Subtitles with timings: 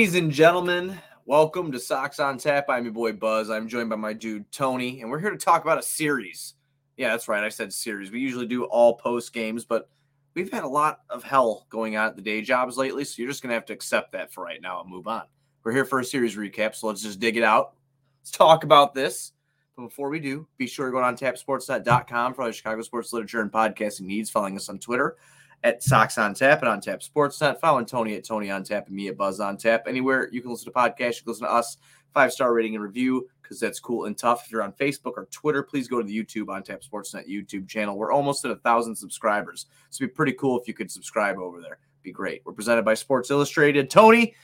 [0.00, 2.70] Ladies and gentlemen, welcome to Sox on Tap.
[2.70, 3.50] I'm your boy Buzz.
[3.50, 6.54] I'm joined by my dude Tony, and we're here to talk about a series.
[6.96, 7.44] Yeah, that's right.
[7.44, 8.10] I said series.
[8.10, 9.90] We usually do all post games, but
[10.32, 13.30] we've had a lot of hell going on at the day jobs lately, so you're
[13.30, 15.24] just going to have to accept that for right now and move on.
[15.64, 17.74] We're here for a series recap, so let's just dig it out.
[18.22, 19.32] Let's talk about this.
[19.76, 23.12] But before we do, be sure to go on tapsportsnet.com for all the Chicago sports
[23.12, 24.30] literature and podcasting needs.
[24.30, 25.18] Following us on Twitter
[25.62, 27.60] at Sox on Tap and on Tap Sportsnet.
[27.60, 29.84] Following Tony at Tony on Tap and me at Buzz on Tap.
[29.86, 31.76] Anywhere you can listen to podcasts, you can listen to us.
[32.12, 34.44] Five star rating and review because that's cool and tough.
[34.44, 37.68] If you're on Facebook or Twitter, please go to the YouTube on Tap Sportsnet YouTube
[37.68, 37.96] channel.
[37.96, 41.38] We're almost at a thousand subscribers, so it'd be pretty cool if you could subscribe
[41.38, 41.78] over there.
[42.02, 42.42] Be great.
[42.44, 43.90] We're presented by Sports Illustrated.
[43.90, 44.34] Tony,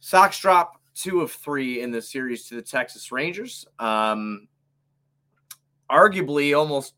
[0.00, 3.66] Sox drop two of three in the series to the Texas Rangers.
[3.78, 4.48] Um,
[5.90, 6.94] arguably, almost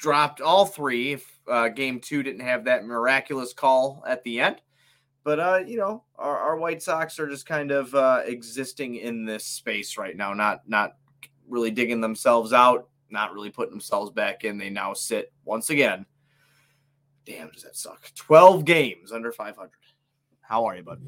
[0.00, 4.60] dropped all three if uh, game two didn't have that miraculous call at the end.
[5.22, 9.26] But, uh, you know, our, our White Sox are just kind of uh, existing in
[9.26, 10.96] this space right now, not not
[11.46, 14.56] really digging themselves out, not really putting themselves back in.
[14.56, 16.06] They now sit once again.
[17.26, 18.10] Damn, does that suck?
[18.14, 19.70] 12 games under 500.
[20.40, 21.02] How are you, bud?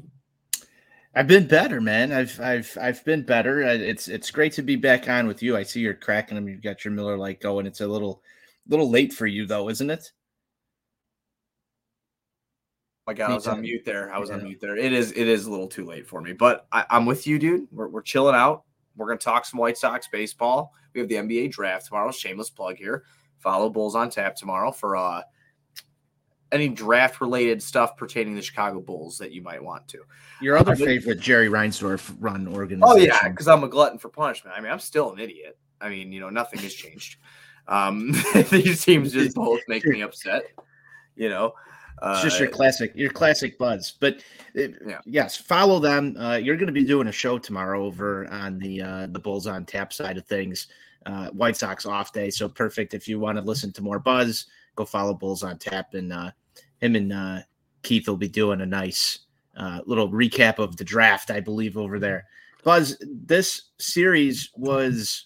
[1.15, 2.11] I've been better, man.
[2.11, 3.61] I've I've I've been better.
[3.61, 5.57] It's it's great to be back on with you.
[5.57, 6.47] I see you're cracking them.
[6.47, 7.65] You've got your Miller Lite going.
[7.65, 8.23] It's a little
[8.67, 10.11] little late for you though, isn't it?
[13.05, 14.13] my God, I was on mute there.
[14.13, 14.35] I was yeah.
[14.35, 14.77] on mute there.
[14.77, 17.37] It is it is a little too late for me, but I, am with you,
[17.37, 17.67] dude.
[17.71, 18.63] We're, we're chilling out.
[18.95, 20.73] We're gonna talk some White Sox baseball.
[20.93, 22.11] We have the NBA draft tomorrow.
[22.11, 23.03] Shameless plug here.
[23.39, 25.21] Follow Bulls on Tap tomorrow for uh
[26.51, 30.03] any draft related stuff pertaining to the Chicago Bulls that you might want to.
[30.39, 32.83] Your other favorite Jerry Reinsdorf run organization.
[32.83, 34.55] Oh yeah, because I'm a glutton for punishment.
[34.55, 35.57] I mean, I'm still an idiot.
[35.81, 37.17] I mean, you know, nothing has changed.
[37.67, 38.13] Um,
[38.49, 40.43] these teams just both make me upset.
[41.15, 41.53] You know,
[42.01, 43.93] it's just your uh, classic, your classic buzz.
[43.99, 44.99] But it, yeah.
[45.05, 46.15] yes, follow them.
[46.17, 49.47] Uh, you're going to be doing a show tomorrow over on the uh, the Bulls
[49.47, 50.67] on Tap side of things.
[51.05, 52.93] Uh, White Sox off day, so perfect.
[52.93, 54.45] If you want to listen to more buzz,
[54.75, 56.31] go follow Bulls on Tap, and uh,
[56.79, 57.39] him and uh,
[57.83, 59.19] Keith will be doing a nice
[59.55, 62.25] uh, little recap of the draft, I believe, over there.
[62.63, 65.25] Buzz, this series was,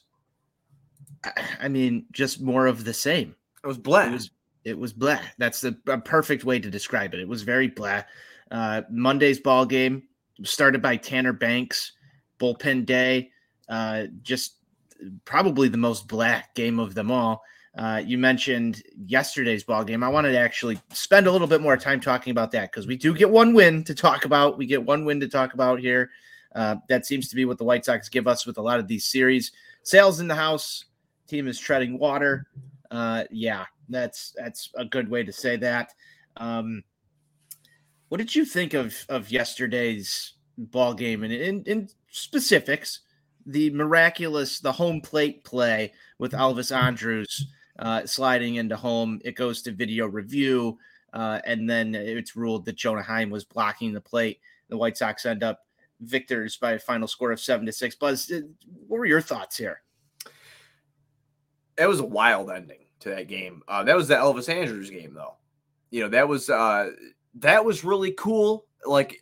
[1.61, 3.35] I mean, just more of the same.
[3.63, 4.11] It was bland.
[4.11, 4.31] It was
[4.63, 5.19] it was blah.
[5.37, 5.71] That's the
[6.03, 7.21] perfect way to describe it.
[7.21, 8.03] It was very blah.
[8.51, 10.03] Uh, Monday's ball game
[10.43, 11.93] started by Tanner Banks,
[12.39, 13.31] bullpen day.
[13.69, 14.55] Uh, just
[15.25, 17.43] probably the most black game of them all.
[17.77, 20.03] Uh, you mentioned yesterday's ball game.
[20.03, 22.97] I wanted to actually spend a little bit more time talking about that because we
[22.97, 24.57] do get one win to talk about.
[24.57, 26.09] We get one win to talk about here.
[26.55, 28.87] Uh, that seems to be what the White Sox give us with a lot of
[28.87, 29.51] these series.
[29.83, 30.85] Sales in the house.
[31.27, 32.47] Team is treading water.
[32.89, 35.93] Uh, yeah, that's that's a good way to say that.
[36.37, 36.83] Um,
[38.09, 43.01] what did you think of of yesterday's ball game and in, in specifics?
[43.45, 47.45] The miraculous, the home plate play with Elvis Andrus
[47.79, 49.21] uh, sliding into home.
[49.23, 50.77] It goes to video review,
[51.13, 54.39] uh, and then it's ruled that Jonah Heim was blocking the plate.
[54.69, 55.61] The White Sox end up
[56.01, 57.95] victors by a final score of seven to six.
[57.95, 58.41] Buzz, uh,
[58.87, 59.81] what were your thoughts here?
[61.77, 63.61] It was a wild ending to that game.
[63.67, 65.35] Uh, that was the Elvis Andrus game, though.
[65.89, 66.91] You know that was uh,
[67.35, 68.65] that was really cool.
[68.85, 69.19] Like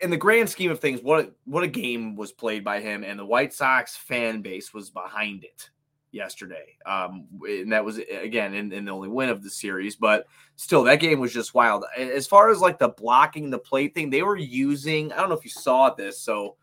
[0.00, 3.04] in the grand scheme of things, what a, what a game was played by him,
[3.04, 5.70] and the White Sox fan base was behind it
[6.10, 6.76] yesterday.
[6.86, 10.26] Um, and that was again in, in the only win of the series, but
[10.56, 11.84] still, that game was just wild.
[11.96, 15.12] As far as like the blocking the plate thing, they were using.
[15.12, 16.56] I don't know if you saw this, so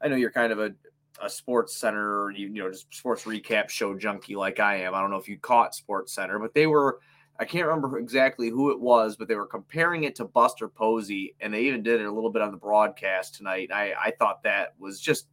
[0.00, 0.74] I know you're kind of a
[1.22, 4.94] a sports center, you, know, just sports recap show junkie like I am.
[4.94, 7.00] I don't know if you caught Sports Center, but they were
[7.40, 11.34] I can't remember exactly who it was, but they were comparing it to Buster Posey,
[11.40, 13.70] and they even did it a little bit on the broadcast tonight.
[13.72, 15.26] I, I thought that was just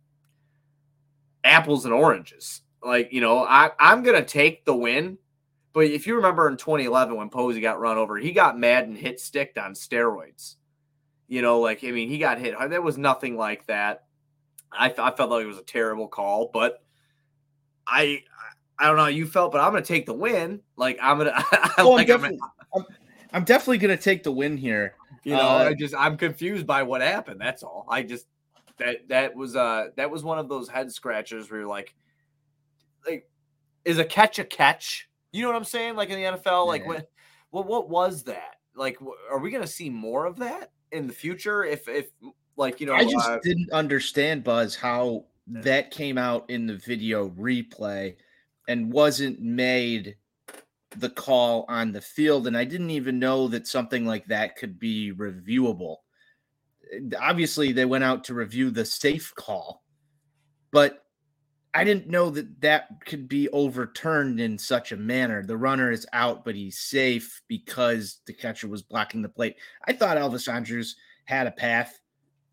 [1.44, 2.62] apples and oranges.
[2.82, 5.18] Like, you know, I, I'm gonna take the win.
[5.74, 8.98] But if you remember in 2011 when Posey got run over, he got mad and
[8.98, 10.56] hit sticked on steroids.
[11.28, 12.56] You know, like I mean, he got hit.
[12.70, 14.06] There was nothing like that.
[14.72, 16.84] I, I felt like it was a terrible call, but
[17.86, 18.24] I
[18.80, 20.62] I don't know how you felt, but I'm going to take the win.
[20.76, 21.32] Like I'm going
[21.78, 21.84] to.
[21.84, 22.40] like, I'm, definitely,
[22.76, 22.86] I'm,
[23.34, 24.96] I'm, definitely going to take the win here.
[25.24, 27.42] You know, uh, I just I'm confused by what happened.
[27.42, 27.86] That's all.
[27.90, 28.28] I just
[28.78, 31.96] that that was uh that was one of those head scratchers where you're like,
[33.06, 33.30] like,
[33.84, 35.10] is a catch a catch?
[35.32, 35.96] You know what I'm saying?
[35.96, 37.10] Like in the NFL, like what
[37.50, 38.56] what what was that?
[38.76, 39.00] Like,
[39.32, 41.64] are we going to see more of that in the future?
[41.64, 42.10] If if
[42.58, 46.76] like you know, I just uh, didn't understand Buzz how that came out in the
[46.76, 48.16] video replay
[48.68, 50.16] and wasn't made
[50.98, 54.80] the call on the field, and I didn't even know that something like that could
[54.80, 55.98] be reviewable.
[57.20, 59.84] obviously they went out to review the safe call,
[60.72, 61.04] but
[61.74, 65.44] I didn't know that that could be overturned in such a manner.
[65.44, 69.58] The runner is out, but he's safe because the catcher was blocking the plate.
[69.88, 70.96] I thought Elvis Andrus
[71.26, 72.00] had a path.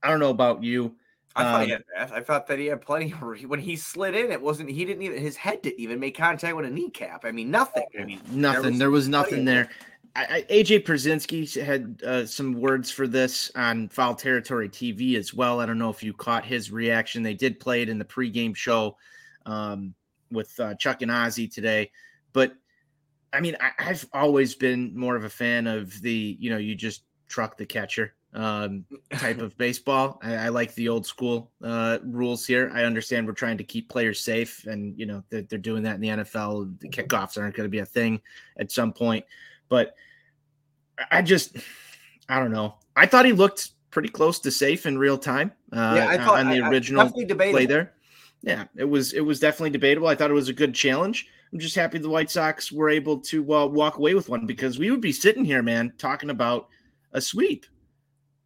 [0.05, 0.95] I don't know about you.
[1.37, 1.85] I thought um, he had.
[1.97, 3.11] I thought that he had plenty.
[3.11, 4.71] When he slid in, it wasn't.
[4.71, 5.21] He didn't even.
[5.21, 7.25] His head didn't even make contact with a kneecap.
[7.25, 7.87] I mean, nothing.
[7.99, 8.63] I mean, nothing.
[8.63, 9.69] There was, there was nothing there.
[10.15, 15.35] I, I, AJ Pierzynski had uh, some words for this on Foul Territory TV as
[15.35, 15.59] well.
[15.59, 17.25] I don't know if you caught his reaction.
[17.25, 18.97] They did play it in the pregame show
[19.45, 19.93] um,
[20.31, 21.91] with uh, Chuck and Ozzie today.
[22.33, 22.55] But
[23.33, 26.77] I mean, I, have always been more of a fan of the, you know, you
[26.77, 30.19] just truck the catcher um, type of baseball.
[30.23, 32.71] I, I, like the old school uh, rules here.
[32.75, 35.97] I understand we're trying to keep players safe, and you know they're, they're doing that
[35.97, 36.79] in the NFL.
[36.81, 38.21] The kickoffs aren't going to be a thing
[38.59, 39.25] at some point,
[39.69, 39.95] but
[41.11, 41.57] I just,
[42.29, 42.77] I don't know.
[42.97, 45.53] I thought he looked pretty close to safe in real time.
[45.73, 47.95] Uh, yeah, I thought on the original play there
[48.45, 50.07] yeah, it was it was definitely debatable.
[50.07, 51.27] I thought it was a good challenge.
[51.53, 54.79] I'm just happy the White Sox were able to uh, walk away with one because
[54.79, 56.69] we would be sitting here, man, talking about
[57.13, 57.65] a sweep,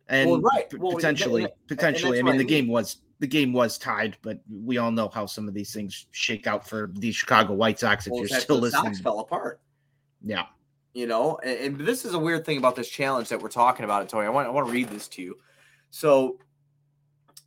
[0.08, 0.72] and well, right.
[0.78, 2.18] well, potentially, potentially.
[2.18, 5.48] I mean, the game was the game was tied, but we all know how some
[5.48, 8.06] of these things shake out for the Chicago White Sox.
[8.06, 9.60] If well, you're still listening, Sox fell apart.
[10.24, 10.46] Yeah,
[10.94, 13.84] you know, and, and, this is a weird thing about this challenge that we're talking
[13.84, 14.26] about, it, Tony.
[14.26, 15.36] I want I want to read this to you.
[15.90, 16.38] So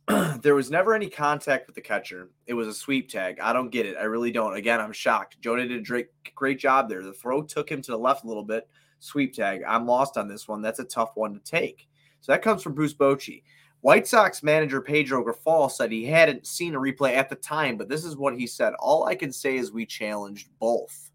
[0.42, 2.30] there was never any contact with the catcher.
[2.46, 3.38] It was a sweep tag.
[3.40, 3.96] I don't get it.
[3.98, 4.54] I really don't.
[4.56, 5.40] Again, I'm shocked.
[5.40, 7.02] Jonah did a great, great job there.
[7.02, 8.68] The throw took him to the left a little bit.
[8.98, 9.62] Sweep tag.
[9.66, 10.62] I'm lost on this one.
[10.62, 11.88] That's a tough one to take.
[12.22, 13.42] So that comes from Bruce Bochy.
[13.82, 17.88] White Sox manager Pedro Grifol said he hadn't seen a replay at the time, but
[17.88, 18.74] this is what he said.
[18.78, 21.10] All I can say is we challenged both.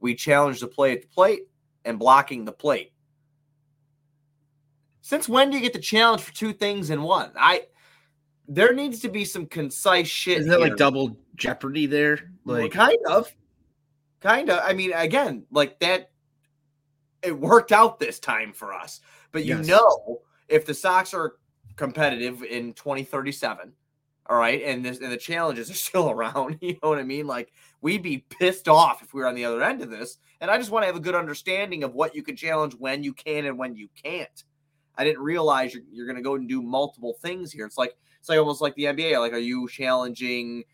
[0.00, 1.42] We challenged the play at the plate
[1.84, 2.92] and blocking the plate.
[5.02, 7.30] Since when do you get the challenge for two things in one?
[7.36, 7.66] I
[8.48, 10.38] there needs to be some concise shit.
[10.38, 12.30] Isn't that like double jeopardy there?
[12.44, 13.34] Like well, kind of.
[14.20, 14.60] Kind of.
[14.64, 16.10] I mean, again, like that
[17.22, 19.00] it worked out this time for us.
[19.36, 19.66] But you yes.
[19.66, 21.34] know, if the Sox are
[21.76, 23.70] competitive in 2037,
[24.30, 27.26] all right, and, this, and the challenges are still around, you know what I mean?
[27.26, 27.52] Like
[27.82, 30.16] we'd be pissed off if we were on the other end of this.
[30.40, 33.02] And I just want to have a good understanding of what you can challenge when
[33.02, 34.42] you can and when you can't.
[34.96, 37.66] I didn't realize you're, you're going to go and do multiple things here.
[37.66, 39.20] It's like it's like almost like the NBA.
[39.20, 40.64] Like, are you challenging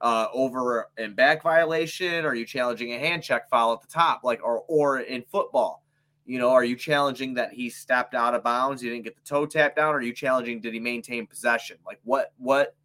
[0.00, 2.24] uh, over and back violation?
[2.24, 4.24] Are you challenging a hand check foul at the top?
[4.24, 5.84] Like, or or in football,
[6.28, 8.82] you know, are you challenging that he stepped out of bounds?
[8.82, 9.94] He didn't get the toe tap down.
[9.94, 11.78] Or are you challenging did he maintain possession?
[11.86, 12.76] Like, what what?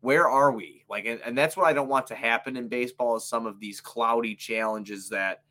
[0.00, 0.82] Where are we?
[0.88, 3.60] Like, and, and that's what I don't want to happen in baseball is some of
[3.60, 5.42] these cloudy challenges that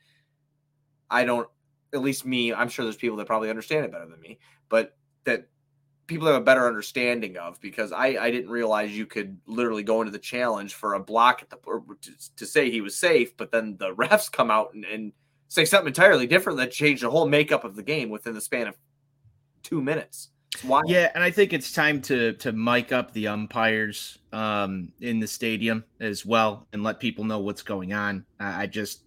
[1.12, 1.48] I don't
[1.94, 4.98] at least me, I'm sure there's people that probably understand it better than me, but
[5.26, 5.48] that
[6.08, 10.02] people have a better understanding of because I, I didn't realize you could literally go
[10.02, 11.58] into the challenge for a block at the
[12.02, 15.12] to, to say he was safe, but then the refs come out and, and
[15.50, 18.68] say something entirely different that changed the whole makeup of the game within the span
[18.68, 18.78] of
[19.64, 20.30] two minutes.
[20.64, 20.82] Why?
[20.88, 25.28] Yeah, and I think it's time to to mic up the umpires um, in the
[25.28, 28.26] stadium as well and let people know what's going on.
[28.40, 29.04] I, just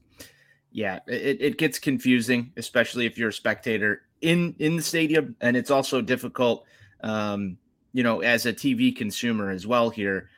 [0.71, 5.57] yeah, it, it gets confusing, especially if you're a spectator in in the stadium, and
[5.57, 6.65] it's also difficult,
[7.03, 7.59] um,
[7.93, 10.31] you know, as a TV consumer as well here,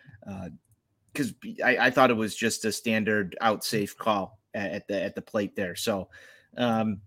[1.12, 4.88] because uh, I, I, thought it was just a standard out safe call at, at
[4.88, 5.76] the at the plate there.
[5.76, 6.08] So,
[6.56, 7.00] um,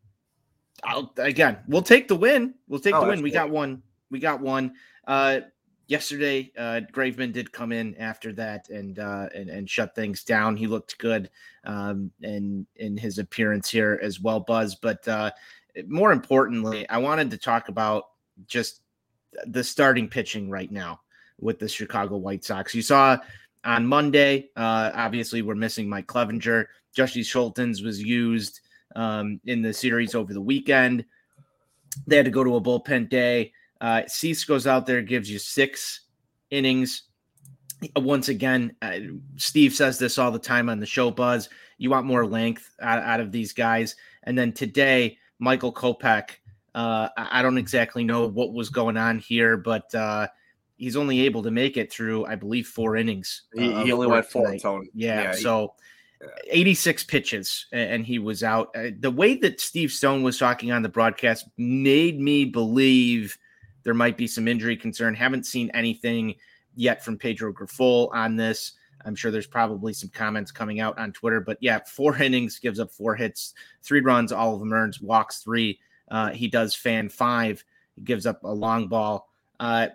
[0.84, 2.56] I'll again, we'll take the win.
[2.68, 3.22] We'll take oh, the win.
[3.22, 3.82] We got one.
[4.10, 4.74] We got one.
[5.06, 5.42] Uh,
[5.88, 10.56] yesterday, uh, Graveman did come in after that and uh, and, and shut things down.
[10.56, 11.30] He looked good
[11.64, 14.76] um, in in his appearance here as well, Buzz.
[14.76, 15.32] But uh,
[15.88, 18.06] more importantly, I wanted to talk about
[18.46, 18.82] just
[19.46, 21.02] the starting pitching right now
[21.40, 22.74] with the Chicago White Sox.
[22.74, 23.18] You saw
[23.68, 26.66] on Monday, uh, obviously we're missing Mike Clevinger.
[26.96, 28.62] Jesse Scholtens was used
[28.96, 31.06] um, in the series over the weekend.
[32.08, 33.52] They had to go to a bullpen day.
[33.82, 36.02] Uh, Cease goes out there, gives you six
[36.50, 37.04] innings.
[37.98, 39.00] Once again, uh,
[39.36, 41.50] Steve says this all the time on the show, Buzz.
[41.78, 43.96] You want more length out, out of these guys.
[44.24, 46.30] And then today, Michael Kopech.
[46.74, 50.28] Uh, I don't exactly know what was going on here, but uh,
[50.78, 53.44] he's only able to make it through, I believe, four innings.
[53.54, 54.56] He, he only went four.
[54.58, 54.88] Tone.
[54.94, 55.74] Yeah, yeah, so.
[55.78, 55.84] He,
[56.50, 58.76] 86 pitches and he was out.
[58.76, 63.38] Uh, the way that Steve Stone was talking on the broadcast made me believe
[63.84, 65.14] there might be some injury concern.
[65.14, 66.36] Haven't seen anything
[66.76, 68.74] yet from Pedro Grifol on this.
[69.06, 72.80] I'm sure there's probably some comments coming out on Twitter, but yeah, four innings, gives
[72.80, 73.54] up four hits,
[73.84, 75.80] three runs, all of them earns, walks three.
[76.10, 77.64] Uh, he does fan five
[77.96, 79.30] He gives up a long ball.
[79.60, 79.88] Uh,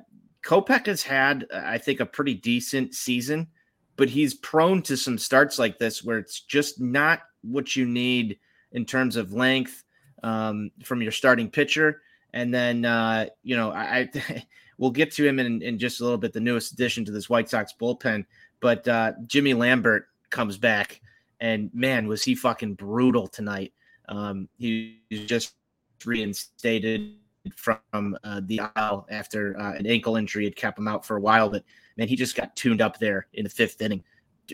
[0.42, 3.48] Kopech has had, I think, a pretty decent season,
[3.96, 8.38] but he's prone to some starts like this where it's just not what you need
[8.72, 9.84] in terms of length
[10.22, 12.02] um, from your starting pitcher.
[12.32, 14.46] And then, uh, you know, I, I
[14.78, 17.28] we'll get to him in, in just a little bit, the newest addition to this
[17.28, 18.24] White Sox bullpen.
[18.60, 21.00] But uh, Jimmy Lambert comes back,
[21.40, 23.72] and man, was he fucking brutal tonight.
[24.08, 24.96] Um, he's
[25.26, 25.54] just
[26.04, 27.14] reinstated
[27.56, 31.20] from uh, the IL after uh, an ankle injury had kept him out for a
[31.20, 31.48] while.
[31.48, 31.64] But
[31.96, 34.02] man, he just got tuned up there in the fifth inning.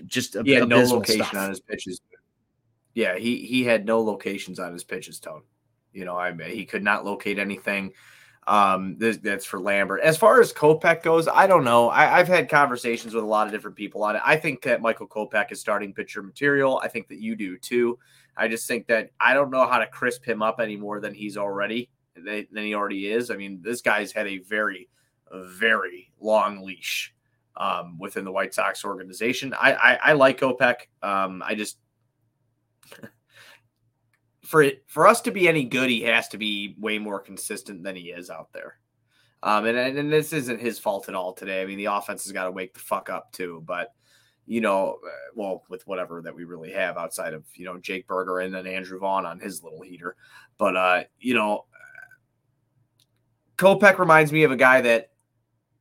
[0.06, 1.34] Just a, yeah, no location stuff.
[1.34, 2.00] on his pitches.
[2.94, 5.18] Yeah, he he had no locations on his pitches.
[5.20, 5.42] Tone,
[5.92, 7.92] you know, I mean, he could not locate anything.
[8.46, 10.00] Um, this, that's for Lambert.
[10.00, 11.90] As far as Kopech goes, I don't know.
[11.90, 14.22] I, have had conversations with a lot of different people on it.
[14.24, 16.80] I think that Michael Kopech is starting pitcher material.
[16.82, 17.98] I think that you do too.
[18.38, 21.12] I just think that I don't know how to crisp him up any more than
[21.12, 21.90] he's already
[22.24, 23.30] than he already is.
[23.30, 24.88] I mean, this guy's had a very,
[25.32, 27.14] very long leash
[27.56, 29.54] um, within the White Sox organization.
[29.54, 30.76] I I, I like Kopech.
[31.02, 31.78] Um, I just
[34.44, 37.82] for it for us to be any good, he has to be way more consistent
[37.82, 38.78] than he is out there.
[39.42, 41.62] Um, and and this isn't his fault at all today.
[41.62, 43.62] I mean, the offense has got to wake the fuck up too.
[43.66, 43.92] But
[44.46, 48.06] you know, uh, well, with whatever that we really have outside of you know Jake
[48.06, 50.16] Burger and then Andrew Vaughn on his little heater.
[50.56, 51.66] But uh, you know,
[53.58, 55.10] Kopech reminds me of a guy that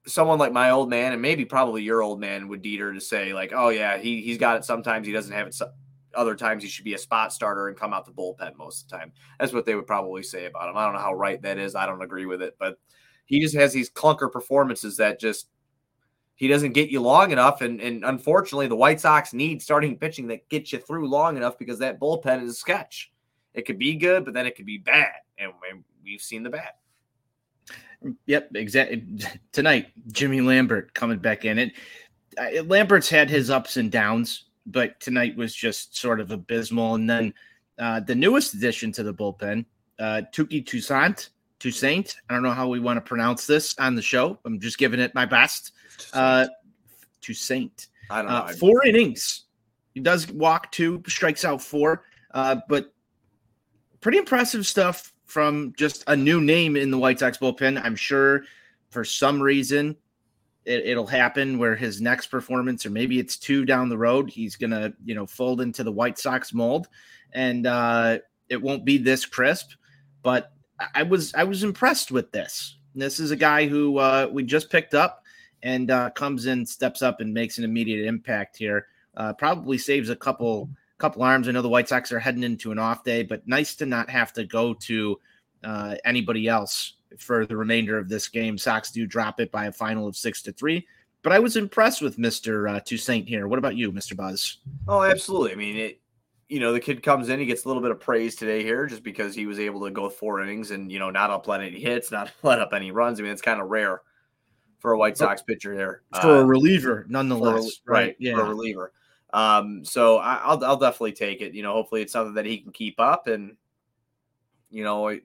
[0.05, 3.33] someone like my old man and maybe probably your old man would Dieter to say
[3.33, 5.55] like, oh yeah, he he's got it sometimes, he doesn't have it
[6.15, 8.89] other times he should be a spot starter and come out the bullpen most of
[8.89, 9.11] the time.
[9.39, 10.77] That's what they would probably say about him.
[10.77, 11.75] I don't know how right that is.
[11.75, 12.79] I don't agree with it, but
[13.25, 15.49] he just has these clunker performances that just
[16.35, 17.61] he doesn't get you long enough.
[17.61, 21.57] And, and unfortunately, the White Sox need starting pitching that gets you through long enough
[21.57, 23.11] because that bullpen is a sketch.
[23.53, 25.13] It could be good, but then it could be bad.
[25.37, 25.51] And
[26.03, 26.71] we've seen the bad.
[28.25, 29.03] Yep, exactly.
[29.51, 31.57] Tonight, Jimmy Lambert coming back in.
[31.57, 31.73] It
[32.37, 36.95] uh, Lambert's had his ups and downs but tonight was just sort of abysmal.
[36.95, 37.33] And then
[37.79, 39.65] uh, the newest addition to the bullpen,
[39.97, 41.29] uh, Touki Toussaint.
[41.59, 42.15] Toussaint.
[42.29, 44.37] I don't know how we want to pronounce this on the show.
[44.45, 45.71] I'm just giving it my best.
[46.13, 46.45] Uh,
[47.21, 47.87] Toussaint.
[48.11, 48.37] I don't know.
[48.37, 49.45] Uh, four innings.
[49.95, 52.93] He does walk two, strikes out four, uh, but
[54.01, 57.79] pretty impressive stuff from just a new name in the White Sox bullpen.
[57.83, 58.43] I'm sure
[58.89, 59.95] for some reason
[60.65, 64.55] it, will happen where his next performance, or maybe it's two down the road, he's
[64.55, 66.87] gonna you know fold into the White Sox mold,
[67.33, 68.19] and uh,
[68.49, 69.71] it won't be this crisp.
[70.23, 70.51] But
[70.93, 72.77] I was I was impressed with this.
[72.95, 75.23] This is a guy who uh, we just picked up
[75.63, 78.87] and uh, comes in, steps up, and makes an immediate impact here.
[79.15, 81.47] Uh, probably saves a couple couple arms.
[81.47, 84.09] I know the White Sox are heading into an off day, but nice to not
[84.09, 85.19] have to go to
[85.63, 88.57] uh, anybody else for the remainder of this game.
[88.57, 90.87] Sox do drop it by a final of six to three.
[91.23, 92.69] But I was impressed with Mr.
[92.69, 93.47] Uh, Toussaint here.
[93.47, 94.15] What about you, Mr.
[94.15, 94.57] Buzz?
[94.87, 95.51] Oh, absolutely.
[95.51, 95.99] I mean, it,
[96.47, 98.85] you know, the kid comes in, he gets a little bit of praise today here
[98.85, 101.79] just because he was able to go four innings and, you know, not uplet any
[101.79, 103.19] hits, not let up any runs.
[103.19, 104.01] I mean, it's kind of rare
[104.79, 106.03] for a White Sox pitcher here.
[106.21, 107.77] For uh, a reliever, nonetheless.
[107.83, 108.15] For, right.
[108.19, 108.35] Yeah.
[108.35, 108.93] For a reliever.
[109.37, 111.53] Um, so I, will I'll definitely take it.
[111.53, 113.55] You know, hopefully it's something that he can keep up and,
[114.71, 115.15] you know,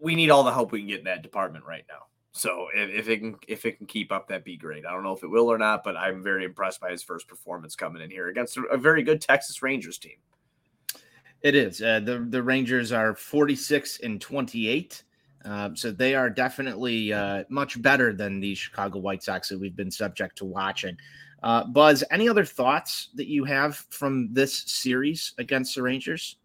[0.00, 2.04] we need all the help we can get in that department right now.
[2.32, 4.86] So if, if, it can if it can keep up, that'd be great.
[4.86, 7.28] I don't know if it will or not, but I'm very impressed by his first
[7.28, 10.16] performance coming in here against a very good Texas Rangers team.
[11.42, 11.82] It is.
[11.82, 15.02] Uh, the the Rangers are 46 and 28.
[15.44, 19.76] Uh, so they are definitely uh, much better than the Chicago White Sox that we've
[19.76, 20.96] been subject to watching.
[21.46, 26.38] Uh, Buzz, any other thoughts that you have from this series against the Rangers?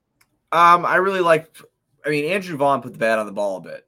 [0.51, 1.58] Um, I really like
[2.05, 3.88] I mean, Andrew Vaughn put the bat on the ball a bit,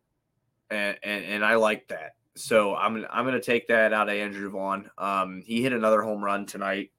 [0.72, 2.16] and and, and I like that.
[2.34, 4.90] So I'm I'm going to take that out of Andrew Vaughn.
[4.98, 6.90] Um, he hit another home run tonight.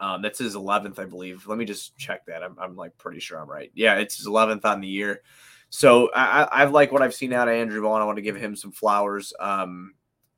[0.00, 1.46] Um, that's his 11th, I believe.
[1.46, 2.42] Let me just check that.
[2.42, 3.70] I'm, I'm like pretty sure I'm right.
[3.72, 5.22] Yeah, it's his 11th on the year.
[5.70, 8.02] So I, I like what I've seen out of Andrew Vaughn.
[8.02, 9.32] I want to give him some flowers.
[9.38, 9.94] Um,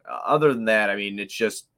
[0.06, 1.68] other than that, I mean, it's just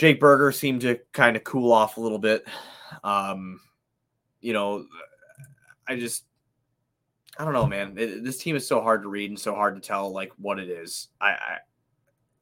[0.00, 2.46] Jake Burger seemed to kind of cool off a little bit.
[3.04, 3.60] Um,
[4.40, 4.86] you know,
[5.86, 6.24] I just
[7.38, 7.96] I don't know, man.
[7.98, 10.58] It, this team is so hard to read and so hard to tell like what
[10.58, 11.08] it is.
[11.20, 11.58] I, I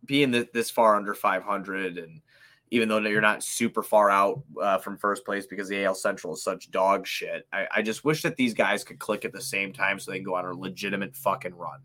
[0.04, 2.20] being the, this far under 500 and
[2.70, 6.34] even though you're not super far out uh, from first place because the AL Central
[6.34, 9.40] is such dog shit, I, I, just wish that these guys could click at the
[9.40, 11.80] same time so they can go on a legitimate fucking run.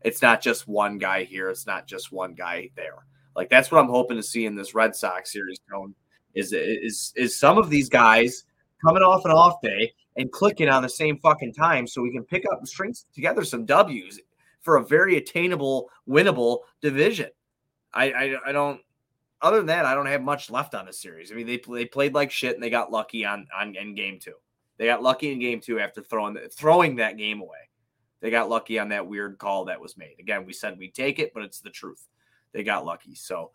[0.00, 1.50] It's not just one guy here.
[1.50, 3.04] It's not just one guy there.
[3.34, 5.58] Like that's what I'm hoping to see in this Red Sox series.
[6.34, 8.44] Is is is some of these guys
[8.84, 12.24] coming off an off day and clicking on the same fucking time so we can
[12.24, 14.20] pick up and string together some W's
[14.60, 17.28] for a very attainable, winnable division.
[17.92, 18.80] I, I, I don't.
[19.40, 21.32] Other than that, I don't have much left on this series.
[21.32, 24.18] I mean, they they played like shit and they got lucky on on in game
[24.20, 24.34] two.
[24.78, 27.68] They got lucky in game two after throwing throwing that game away.
[28.20, 30.14] They got lucky on that weird call that was made.
[30.20, 32.06] Again, we said we'd take it, but it's the truth.
[32.52, 33.14] They got lucky.
[33.14, 33.50] So,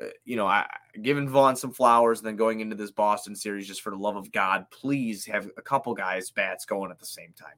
[0.00, 0.66] uh, you know, I
[1.00, 4.16] giving Vaughn some flowers and then going into this Boston series just for the love
[4.16, 7.56] of God, please have a couple guys bats going at the same time.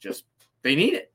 [0.00, 0.24] Just
[0.62, 1.12] they need it.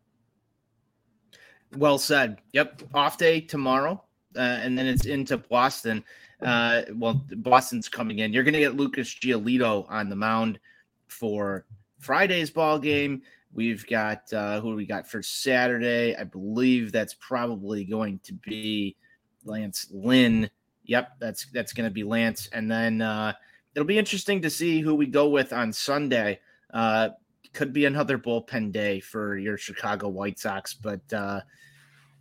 [1.78, 2.40] Well said.
[2.54, 2.84] Yep.
[2.94, 4.02] Off day tomorrow,
[4.36, 6.04] uh, and then it's into Boston.
[6.42, 8.34] Uh, well, Boston's coming in.
[8.34, 10.60] You're going to get Lucas Giolito on the mound
[11.08, 11.66] for
[12.00, 13.22] Friday's ball game.
[13.56, 16.14] We've got uh, who we got for Saturday?
[16.14, 18.98] I believe that's probably going to be
[19.46, 20.50] Lance Lynn.
[20.84, 23.32] Yep, that's that's going to be Lance, and then uh,
[23.74, 26.40] it'll be interesting to see who we go with on Sunday.
[26.74, 27.10] Uh,
[27.54, 31.40] could be another bullpen day for your Chicago White Sox, but uh,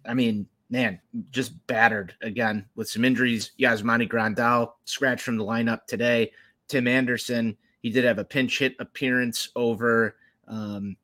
[0.06, 1.00] I mean, man,
[1.30, 3.50] just battered again with some injuries.
[3.58, 6.30] Yasmani Grandal scratched from the lineup today.
[6.68, 10.16] Tim Anderson, he did have a pinch hit appearance over
[10.46, 10.96] um,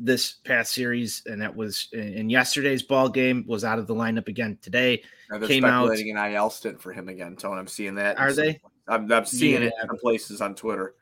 [0.00, 3.44] this past series, and that was in yesterday's ball game.
[3.46, 5.02] Was out of the lineup again today.
[5.30, 7.36] Now they're Came speculating out, an IL stint for him again.
[7.36, 8.18] Tone, I'm seeing that.
[8.18, 8.60] Are they?
[8.88, 9.68] I'm, I'm seeing yeah.
[9.68, 10.94] it in places on Twitter.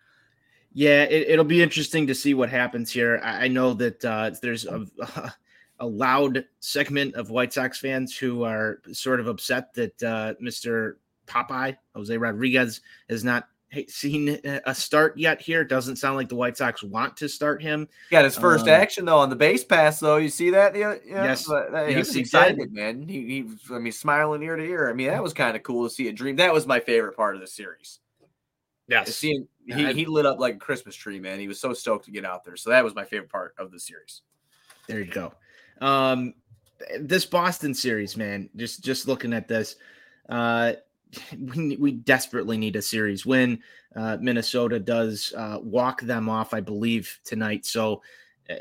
[0.73, 3.21] Yeah, it, will be interesting to see what happens here.
[3.25, 4.85] I, I know that uh, there's a,
[5.81, 10.97] a, loud segment of White Sox fans who are sort of upset that uh, Mr.
[11.27, 13.49] Popeye Jose Rodriguez has not
[13.89, 15.65] seen a start yet here.
[15.65, 17.89] Doesn't sound like the White Sox want to start him.
[18.09, 20.17] He got his first um, action though on the base pass though.
[20.17, 20.75] You see that?
[20.75, 23.07] Yeah, yes, but, uh, he yes, was excited, he man.
[23.07, 24.89] He, he, I mean, smiling ear to ear.
[24.89, 26.37] I mean, that was kind of cool to see a dream.
[26.37, 28.01] That was my favorite part of the series.
[28.89, 31.39] Yes, seeing he, he lit up like a Christmas tree, man.
[31.39, 32.57] He was so stoked to get out there.
[32.57, 34.23] So that was my favorite part of the series.
[34.87, 35.35] There you go.
[35.83, 36.33] Um,
[36.99, 38.49] this Boston series, man.
[38.57, 39.77] Just just looking at this,
[40.31, 40.73] uh,
[41.55, 43.61] we, we desperately need a series win.
[43.95, 47.67] Uh, Minnesota does uh, walk them off, I believe, tonight.
[47.67, 48.03] So,
[48.51, 48.55] uh,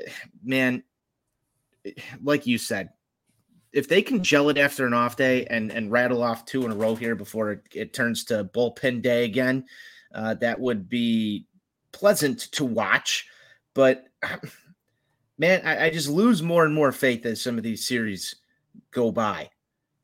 [0.44, 0.84] man,
[2.24, 2.90] like you said,
[3.74, 6.72] if they can gel it after an off day and and rattle off two in
[6.72, 9.66] a row here before it, it turns to bullpen day again,
[10.16, 11.46] uh, that would be
[11.92, 13.28] pleasant to watch.
[13.74, 14.08] But
[15.38, 18.36] man, I, I, just lose more and more faith as some of these series
[18.92, 19.50] go by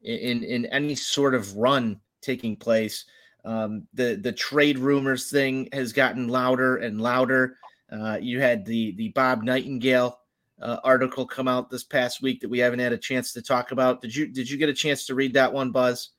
[0.04, 3.06] in in any sort of run taking place.
[3.46, 7.58] Um, the the trade rumors thing has gotten louder and louder.
[7.92, 10.20] Uh, you had the the Bob Nightingale
[10.62, 13.72] uh, article come out this past week that we haven't had a chance to talk
[13.72, 14.02] about.
[14.02, 16.10] Did you did you get a chance to read that one, Buzz?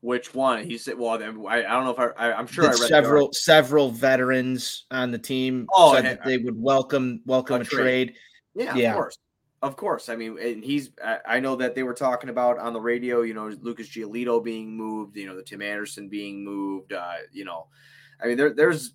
[0.00, 0.64] Which one?
[0.64, 3.32] He said, "Well, I, I don't know if I, I am sure I read several
[3.32, 8.08] several veterans on the team oh, said that they would welcome welcome a, a trade.
[8.08, 8.16] trade.
[8.54, 9.18] Yeah, yeah, of course.
[9.62, 10.08] Of course.
[10.08, 10.90] I mean, and he's,
[11.26, 14.74] I know that they were talking about on the radio, you know, Lucas Giolito being
[14.74, 17.66] moved, you know, the Tim Anderson being moved, uh, you know,
[18.22, 18.94] I mean, there, there's,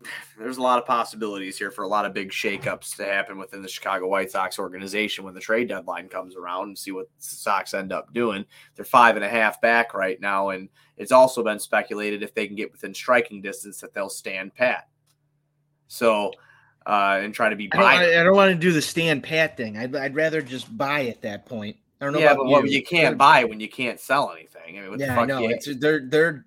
[0.38, 3.60] there's a lot of possibilities here for a lot of big shakeups to happen within
[3.60, 7.24] the Chicago White Sox organization when the trade deadline comes around and see what the
[7.24, 8.46] Sox end up doing.
[8.76, 12.46] They're five and a half back right now, and it's also been speculated if they
[12.46, 14.88] can get within striking distance that they'll stand pat.
[15.86, 16.32] So
[16.86, 17.68] uh, and try to be.
[17.72, 19.76] I don't, I don't, want to do the stand pat thing.
[19.76, 21.76] I'd, I'd rather just buy at that point.
[22.00, 22.20] I don't know.
[22.20, 22.50] Yeah, but you.
[22.50, 24.78] Well, you can't buy when you can't sell anything.
[24.78, 25.48] I mean, yeah, I know.
[25.48, 26.44] It's, they're they're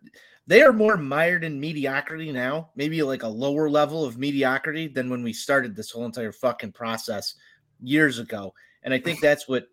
[0.47, 2.69] they are more mired in mediocrity now.
[2.75, 6.71] Maybe like a lower level of mediocrity than when we started this whole entire fucking
[6.71, 7.35] process
[7.81, 8.53] years ago.
[8.83, 9.67] And I think that's what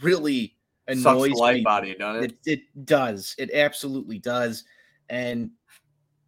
[0.00, 0.56] really
[0.88, 1.62] annoys me.
[1.62, 2.30] Body, doesn't it?
[2.44, 2.52] it?
[2.52, 3.34] It does.
[3.38, 4.64] It absolutely does.
[5.08, 5.50] And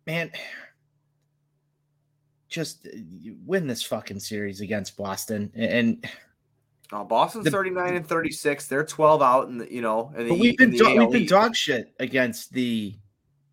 [0.05, 0.33] man,
[2.53, 2.91] just uh,
[3.45, 6.07] win this fucking series against Boston and.
[6.95, 8.67] Oh, Boston's the, 39 and 36.
[8.67, 12.53] They're 12 out and you know, the, we've been do, we've been dog shit against
[12.53, 12.95] the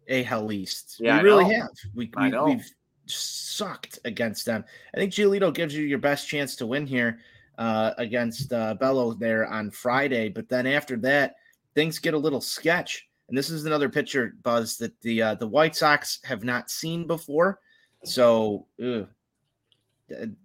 [0.09, 0.97] AL East.
[0.99, 1.61] Yeah, we I really know.
[1.61, 1.69] have.
[1.95, 2.69] We, we we've
[3.05, 4.65] sucked against them.
[4.93, 7.19] I think Giolito gives you your best chance to win here
[7.57, 11.35] uh, against uh, Bello there on Friday, but then after that,
[11.75, 13.07] things get a little sketch.
[13.27, 17.05] And this is another pitcher, Buzz, that the uh, the White Sox have not seen
[17.05, 17.59] before.
[18.03, 19.07] So ugh,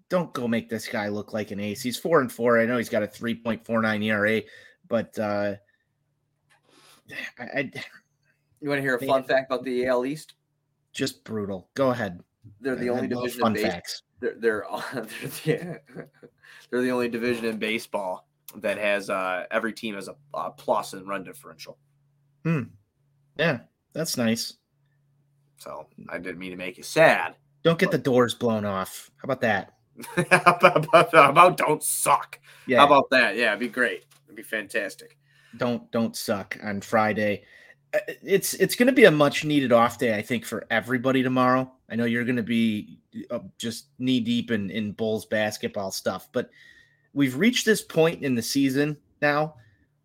[0.09, 1.83] don't go make this guy look like an ace.
[1.83, 2.59] He's four and four.
[2.59, 4.43] I know he's got a 3.49 ERA,
[4.89, 5.55] but uh,
[7.39, 7.71] I, I
[8.61, 10.35] you want to hear a fun fact about the AL East?
[10.93, 11.69] Just brutal.
[11.75, 12.21] Go ahead.
[12.61, 14.03] They're the I only division fun in base- facts.
[14.21, 14.65] They're they're,
[14.95, 15.03] they're,
[15.45, 16.09] the,
[16.71, 20.93] they're the only division in baseball that has uh, every team has a, a plus
[20.95, 21.79] in run differential.
[22.45, 22.63] Hmm.
[23.37, 23.61] Yeah,
[23.93, 24.55] that's nice.
[25.59, 27.35] So I didn't mean to make you sad.
[27.65, 29.11] Don't get the doors blown off.
[29.17, 29.73] How about that?
[30.17, 32.39] about, about don't suck.
[32.67, 32.79] Yeah.
[32.79, 33.37] How about that?
[33.37, 34.05] Yeah, it'd be great.
[34.27, 35.17] It'd be fantastic.
[35.57, 37.45] don't don't suck on Friday.
[37.95, 41.23] Uh, It's it's going to be a much needed off day, I think, for everybody
[41.23, 41.73] tomorrow.
[41.89, 42.99] I know you're going to be
[43.31, 46.51] uh, just knee deep in in Bulls basketball stuff, but
[47.13, 49.55] we've reached this point in the season now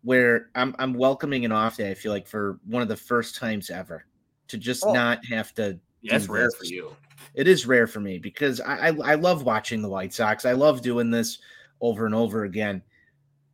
[0.02, 1.90] where I'm I'm welcoming an off day.
[1.90, 4.06] I feel like for one of the first times ever
[4.48, 4.92] to just Oh.
[4.94, 5.78] not have to.
[6.02, 6.96] Yeah, do rare for you.
[7.34, 10.44] It is rare for me because I, I I love watching the White Sox.
[10.44, 11.38] I love doing this
[11.80, 12.82] over and over again.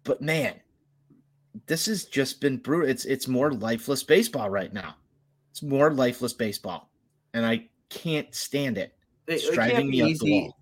[0.04, 0.54] But man,
[1.66, 2.88] this has just been brutal.
[2.88, 4.94] It's it's more lifeless baseball right now.
[5.50, 6.90] It's more lifeless baseball,
[7.35, 8.94] and I can't stand it.
[9.26, 10.56] It, It's it driving me be up the wall.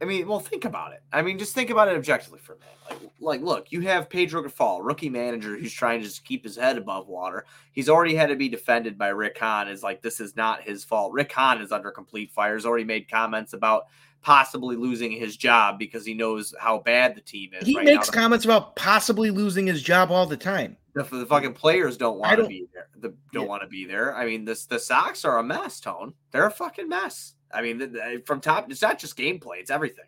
[0.00, 1.02] I mean, well, think about it.
[1.12, 2.74] I mean, just think about it objectively for a minute.
[2.88, 6.56] Like, like, look, you have Pedro Grifol, rookie manager, who's trying to just keep his
[6.56, 7.44] head above water.
[7.72, 9.68] He's already had to be defended by Rick Hahn.
[9.68, 11.12] Is like, this is not his fault.
[11.12, 12.54] Rick Hahn is under complete fire.
[12.54, 13.86] He's already made comments about
[14.22, 17.66] possibly losing his job because he knows how bad the team is.
[17.66, 18.20] He right makes now.
[18.20, 20.76] comments about possibly losing his job all the time.
[20.94, 22.88] The, the fucking players don't want to be there.
[22.96, 23.48] The, don't Yeah.
[23.48, 24.16] want to be there.
[24.16, 25.78] I mean, this the Sox are a mess.
[25.80, 27.34] Tone, they're a fucking mess.
[27.52, 30.04] I mean, from top, it's not just gameplay; it's everything.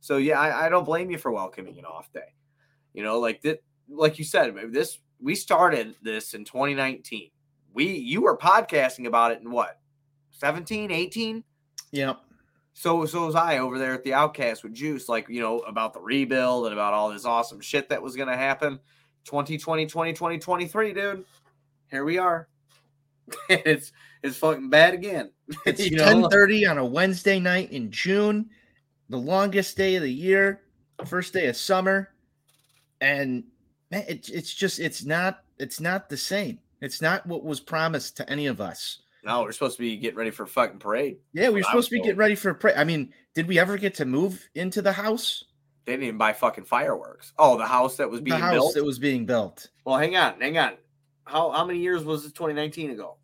[0.00, 2.34] So yeah, I, I don't blame you for welcoming an off day.
[2.92, 7.30] You know, like that, like you said, this we started this in 2019.
[7.72, 9.80] We you were podcasting about it in what
[10.32, 11.42] 17, 18?
[11.92, 12.20] Yep.
[12.74, 15.94] So so was I over there at the Outcast with Juice, like you know about
[15.94, 18.80] the rebuild and about all this awesome shit that was gonna happen.
[19.24, 21.24] 2020, 2020, 23, dude.
[21.90, 22.48] Here we are.
[23.48, 23.92] it's
[24.24, 25.30] it's fucking bad again.
[25.66, 28.50] It's ten thirty on a Wednesday night in June,
[29.10, 30.62] the longest day of the year,
[31.06, 32.10] first day of summer,
[33.00, 33.44] and
[33.90, 36.58] man, it, it's just it's not it's not the same.
[36.80, 39.00] It's not what was promised to any of us.
[39.24, 41.16] No, we're supposed to be getting ready for a fucking parade.
[41.32, 42.06] Yeah, we were supposed to be told.
[42.06, 44.92] getting ready for a pre- I mean, did we ever get to move into the
[44.92, 45.44] house?
[45.86, 47.32] They didn't even buy fucking fireworks.
[47.38, 48.74] Oh, the house that was The being house built.
[48.74, 49.68] that was being built.
[49.84, 50.72] well, hang on, hang on.
[51.26, 53.16] How how many years was this 2019 ago?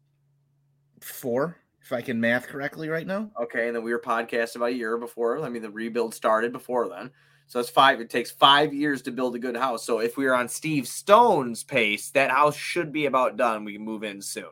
[1.01, 3.31] Four, if I can math correctly right now.
[3.41, 5.43] Okay, and then we were podcasting about a year before.
[5.43, 7.11] I mean, the rebuild started before then.
[7.47, 8.01] So it's five.
[8.01, 9.85] It takes five years to build a good house.
[9.85, 13.65] So if we are on Steve Stone's pace, that house should be about done.
[13.65, 14.45] We can move in soon.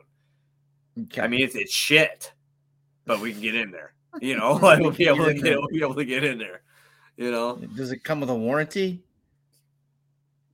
[1.03, 1.21] Okay.
[1.21, 2.33] I mean, it's it's shit,
[3.05, 3.93] but we can get in there.
[4.19, 5.59] You know, like we'll be able to Get in there.
[5.59, 6.61] we'll be able to get in there.
[7.15, 9.01] You know, does it come with a warranty?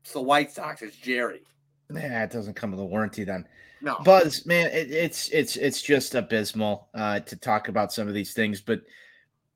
[0.04, 0.84] it's the White Sox.
[0.84, 1.42] It's Jerry.
[1.90, 3.48] Nah, it doesn't come with a warranty then.
[3.86, 8.16] No, Buzz, man, it, it's it's it's just abysmal uh, to talk about some of
[8.16, 8.60] these things.
[8.60, 8.82] But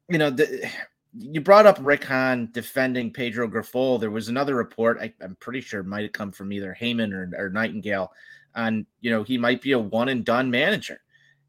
[0.08, 0.70] you know, the,
[1.18, 4.00] you brought up Rick Hahn defending Pedro Grifol.
[4.00, 5.00] There was another report.
[5.02, 8.14] I, I'm pretty sure it might have come from either Heyman or, or Nightingale
[8.54, 11.02] on you know he might be a one and done manager.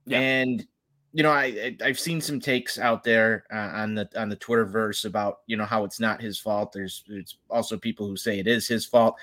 [0.07, 0.21] Yeah.
[0.21, 0.67] And
[1.13, 4.37] you know, I, I I've seen some takes out there uh, on the on the
[4.37, 6.73] Twitterverse about you know how it's not his fault.
[6.73, 9.17] There's there's also people who say it is his fault.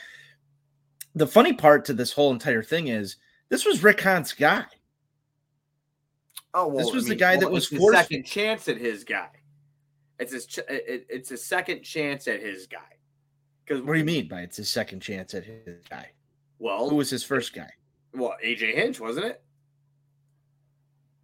[1.16, 3.16] The funny part to this whole entire thing is
[3.50, 4.66] this was Rick Hahn's guy.
[6.54, 9.04] oh well, this was I the mean, guy that was forced- second chance at his
[9.04, 9.30] guy.
[10.20, 10.46] It's his.
[10.48, 12.80] ch- It, it's a second chance at his guy.
[13.66, 16.12] Because What do you mean by it's his second chance at his guy?
[16.60, 17.70] Well, Who was his first guy?
[18.14, 19.44] well, AJ Hinch wasn't it?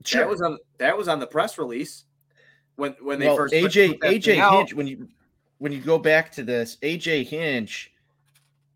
[0.06, 0.22] Sure.
[0.22, 2.04] That was on that was on the press release
[2.76, 4.58] when when they well, first AJ AJ out.
[4.58, 4.74] Hinch.
[4.74, 5.08] When you
[5.60, 7.93] when you go back to this, AJ Hinch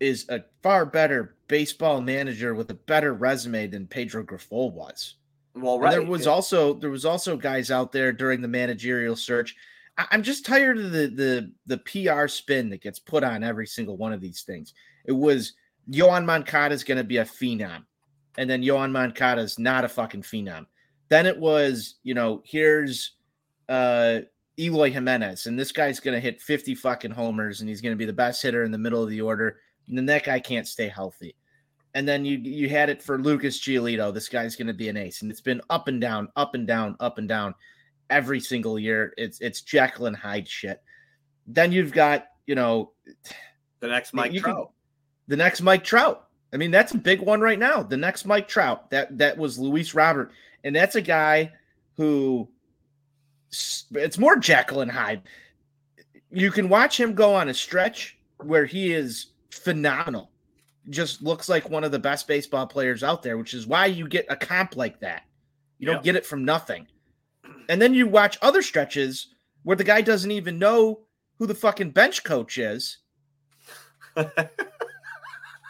[0.00, 5.14] is a far better baseball manager with a better resume than Pedro Grifol was.
[5.54, 5.92] Well, And.
[5.92, 9.56] There was also there was also guys out there during the managerial search.
[9.96, 13.66] I, I'm just tired of the the the PR spin that gets put on every
[13.66, 14.74] single one of these things.
[15.04, 15.54] It was
[15.90, 17.84] Yoán Moncada is going to be a phenom,
[18.36, 20.66] and then Yoán Moncada is not a fucking phenom.
[21.08, 23.16] Then it was you know here's
[23.68, 24.20] uh
[24.58, 27.98] Eloy Jimenez, and this guy's going to hit 50 fucking homers, and he's going to
[27.98, 29.58] be the best hitter in the middle of the order.
[29.88, 31.34] Then that guy can't stay healthy.
[31.94, 34.12] And then you you had it for Lucas Giolito.
[34.12, 36.66] This guy's going to be an ace, and it's been up and down, up and
[36.66, 37.54] down, up and down
[38.10, 39.14] every single year.
[39.16, 40.82] It's it's Jekyll and Hyde shit.
[41.46, 42.92] Then you've got you know
[43.80, 44.72] the next Mike you can- Trout.
[45.28, 46.26] the next Mike Trout.
[46.52, 47.82] I mean, that's a big one right now.
[47.82, 48.90] The next Mike Trout.
[48.90, 50.30] That that was Luis Robert,
[50.64, 51.52] and that's a guy
[51.96, 52.48] who
[53.92, 55.22] it's more Jekyll and Hyde.
[56.30, 60.30] You can watch him go on a stretch where he is phenomenal.
[60.90, 64.08] Just looks like one of the best baseball players out there, which is why you
[64.08, 65.22] get a comp like that.
[65.78, 65.96] You Yep.
[65.96, 66.86] don't get it from nothing.
[67.68, 71.00] And then you watch other stretches where the guy doesn't even know
[71.38, 72.98] who the fucking bench coach is
[74.16, 74.26] and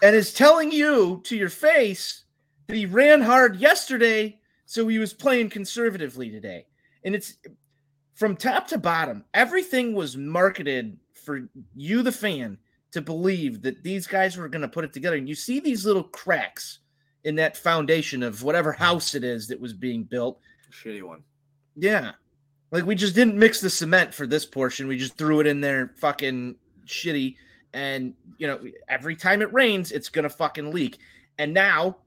[0.03, 2.25] is telling you to your face
[2.67, 6.67] that he ran hard yesterday, so he was playing conservatively today.
[7.05, 7.35] And it's
[8.15, 12.59] from top to bottom, everything was marketed for you, the fan,
[12.93, 15.17] to believe that these guys were going to put it together.
[15.17, 16.81] And you see these little cracks
[17.25, 20.41] in that foundation of whatever house it is that was being built.
[20.71, 21.23] Shitty one.
[21.77, 22.13] Yeah.
[22.71, 24.89] Like we just didn't mix the cement for this portion.
[24.89, 27.37] We just threw it in there fucking shitty.
[27.75, 30.99] And, you know, every time it rains, it's going to fucking leak.
[31.39, 31.99] And now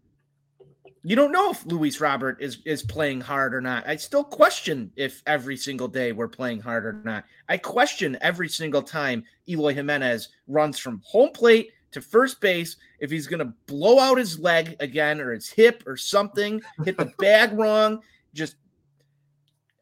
[1.04, 3.88] you don't know if Luis Robert is is playing hard or not.
[3.88, 7.26] I still question if every single day we're playing hard or not.
[7.50, 13.10] I question every single time Eloy Jimenez runs from home plate to first base if
[13.10, 17.12] he's going to blow out his leg again or his hip or something, hit the
[17.20, 18.02] bag wrong.
[18.34, 18.56] Just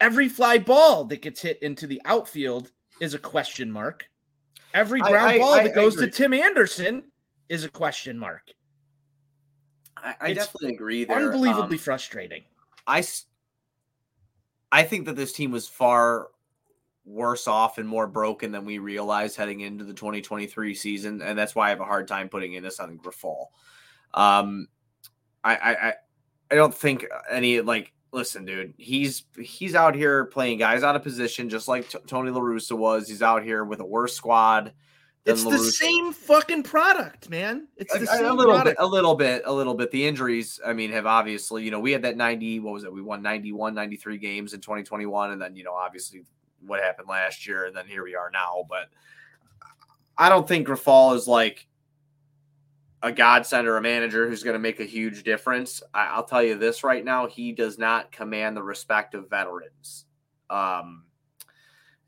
[0.00, 4.08] every fly ball that gets hit into the outfield is a question mark.
[4.72, 7.04] Every ground I, I, ball I, that goes to Tim Anderson
[7.48, 8.50] is a question mark.
[10.02, 11.16] I, I definitely agree there.
[11.16, 12.42] Unbelievably um, frustrating.
[12.86, 13.04] I,
[14.72, 16.28] I think that this team was far
[17.04, 21.54] worse off and more broken than we realized heading into the 2023 season, and that's
[21.54, 23.46] why I have a hard time putting in this on Grifol.
[24.14, 24.68] Um,
[25.42, 25.94] I, I,
[26.50, 27.92] I don't think any like.
[28.12, 32.32] Listen, dude, he's he's out here playing guys out of position, just like T- Tony
[32.32, 33.08] La Russa was.
[33.08, 34.72] He's out here with a worse squad
[35.26, 37.68] it's the same fucking product, man.
[37.76, 38.78] It's the a, same a little product.
[38.78, 39.90] bit, a little bit, a little bit.
[39.90, 42.92] The injuries, I mean, have obviously, you know, we had that 90, what was it?
[42.92, 45.32] We won 91, 93 games in 2021.
[45.32, 46.22] And then, you know, obviously
[46.66, 47.66] what happened last year.
[47.66, 48.64] And then here we are now.
[48.68, 48.88] But
[50.16, 51.66] I don't think Grifol is like
[53.02, 55.82] a godsend or a manager who's going to make a huge difference.
[55.92, 57.26] I, will tell you this right now.
[57.26, 60.06] He does not command the respect of veterans.
[60.48, 61.04] Um,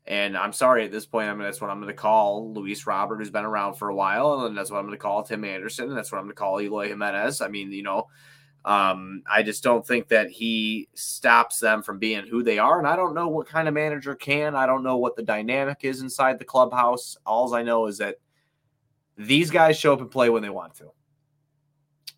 [0.05, 1.29] and I'm sorry at this point.
[1.29, 3.95] I mean, that's what I'm going to call Luis Robert, who's been around for a
[3.95, 6.35] while, and that's what I'm going to call Tim Anderson, and that's what I'm going
[6.35, 7.41] to call Eloy Jimenez.
[7.41, 8.07] I mean, you know,
[8.65, 12.87] um, I just don't think that he stops them from being who they are, and
[12.87, 14.55] I don't know what kind of manager can.
[14.55, 17.15] I don't know what the dynamic is inside the clubhouse.
[17.25, 18.17] All I know is that
[19.17, 20.91] these guys show up and play when they want to.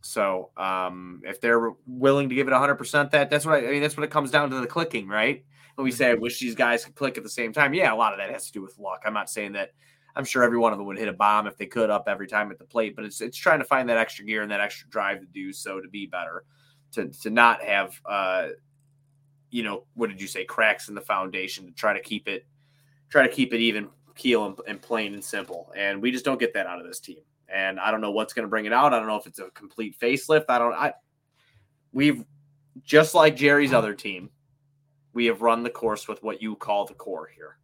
[0.02, 3.82] So um, if they're willing to give it 100%, that that's what I, I mean.
[3.82, 5.44] That's what it comes down to the clicking, right?
[5.76, 7.96] When we say I wish these guys could click at the same time, yeah, a
[7.96, 9.04] lot of that has to do with luck.
[9.06, 9.72] I'm not saying that
[10.16, 12.28] I'm sure every one of them would hit a bomb if they could up every
[12.28, 14.62] time at the plate, but it's it's trying to find that extra gear and that
[14.62, 16.46] extra drive to do so to be better,
[16.94, 18.48] to to not have uh
[19.52, 22.46] you know, what did you say, cracks in the foundation to try to keep it
[23.10, 25.72] try to keep it even keel and, and plain and simple.
[25.76, 27.20] And we just don't get that out of this team.
[27.48, 28.94] And I don't know what's going to bring it out.
[28.94, 30.46] I don't know if it's a complete facelift.
[30.50, 30.94] I don't I
[31.94, 32.24] we've
[32.84, 34.30] just like Jerry's other team,
[35.16, 37.58] we have run the course with what you call the core here.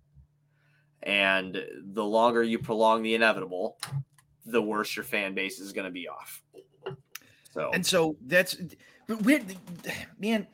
[1.04, 1.62] And
[1.94, 3.78] the longer you prolong the inevitable,
[4.46, 6.42] the worse your fan base is going to be off.
[7.54, 8.58] So and so that's
[9.08, 9.44] weird,
[10.18, 10.48] man.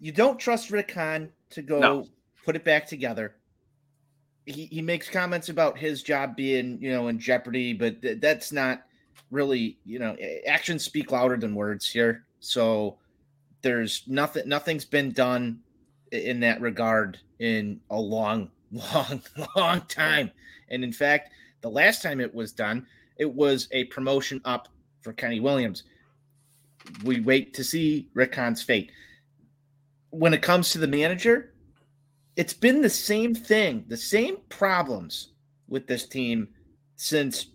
[0.00, 2.06] You don't trust Rick Hahn to go no.
[2.44, 3.36] put it back together.
[4.44, 8.52] He he makes comments about his job being you know in jeopardy, but th- that's
[8.52, 8.82] not
[9.30, 10.14] really you know
[10.46, 12.26] actions speak louder than words here.
[12.40, 12.98] So
[13.62, 15.60] there's nothing nothing's been done
[16.12, 19.22] in that regard in a long, long,
[19.56, 20.30] long time.
[20.68, 24.68] And in fact, the last time it was done, it was a promotion up
[25.00, 25.84] for Kenny Williams.
[27.04, 28.90] We wait to see Rick Hahn's fate.
[30.10, 31.52] When it comes to the manager,
[32.36, 35.28] it's been the same thing, the same problems
[35.68, 36.48] with this team
[36.96, 37.46] since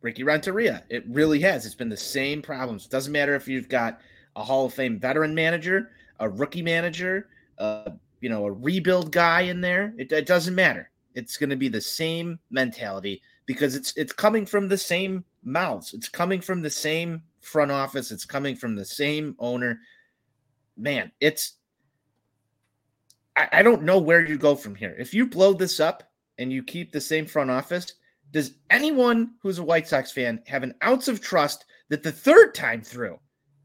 [0.00, 0.84] Ricky Renteria.
[0.88, 1.66] It really has.
[1.66, 2.84] It's been the same problems.
[2.84, 4.00] It doesn't matter if you've got
[4.36, 7.90] a Hall of Fame veteran manager, a rookie manager, uh,
[8.20, 9.94] you know, a rebuild guy in there.
[9.98, 10.90] It, it doesn't matter.
[11.14, 15.94] It's going to be the same mentality because it's it's coming from the same mouths.
[15.94, 18.10] It's coming from the same front office.
[18.10, 19.78] It's coming from the same owner.
[20.76, 21.54] Man, it's
[23.36, 24.96] I, I don't know where you go from here.
[24.98, 26.02] If you blow this up
[26.38, 27.94] and you keep the same front office,
[28.32, 32.54] does anyone who's a White Sox fan have an ounce of trust that the third
[32.54, 33.18] time through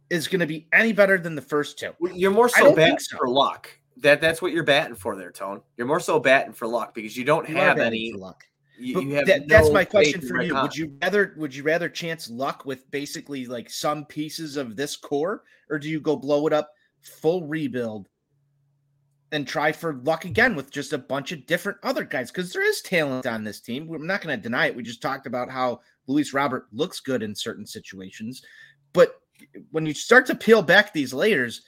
[0.09, 1.91] is going to be any better than the first two.
[2.13, 3.17] You're more so bad so.
[3.17, 3.69] for luck.
[4.01, 5.61] That that's what you're batting for there, Tone.
[5.77, 8.43] You're more so batting for luck because you don't you have any luck.
[8.79, 10.55] You, you have that, no that's my question for you.
[10.55, 14.95] Would you rather would you rather chance luck with basically like some pieces of this
[14.95, 18.07] core, or do you go blow it up full rebuild
[19.31, 22.31] and try for luck again with just a bunch of different other guys?
[22.31, 23.85] Because there is talent on this team.
[23.85, 24.75] We're not going to deny it.
[24.75, 28.43] We just talked about how Luis Robert looks good in certain situations,
[28.93, 29.19] but
[29.71, 31.63] when you start to peel back these layers,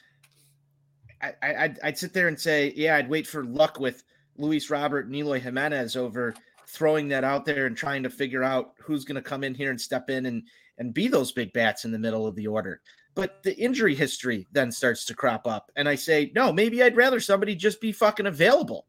[1.21, 4.03] I, I I'd sit there and say, yeah, I'd wait for luck with
[4.38, 6.34] Luis Robert and Eloy Jimenez over
[6.67, 9.71] throwing that out there and trying to figure out who's going to come in here
[9.71, 10.43] and step in and
[10.77, 12.81] and be those big bats in the middle of the order.
[13.13, 16.95] But the injury history then starts to crop up, and I say, no, maybe I'd
[16.95, 18.88] rather somebody just be fucking available.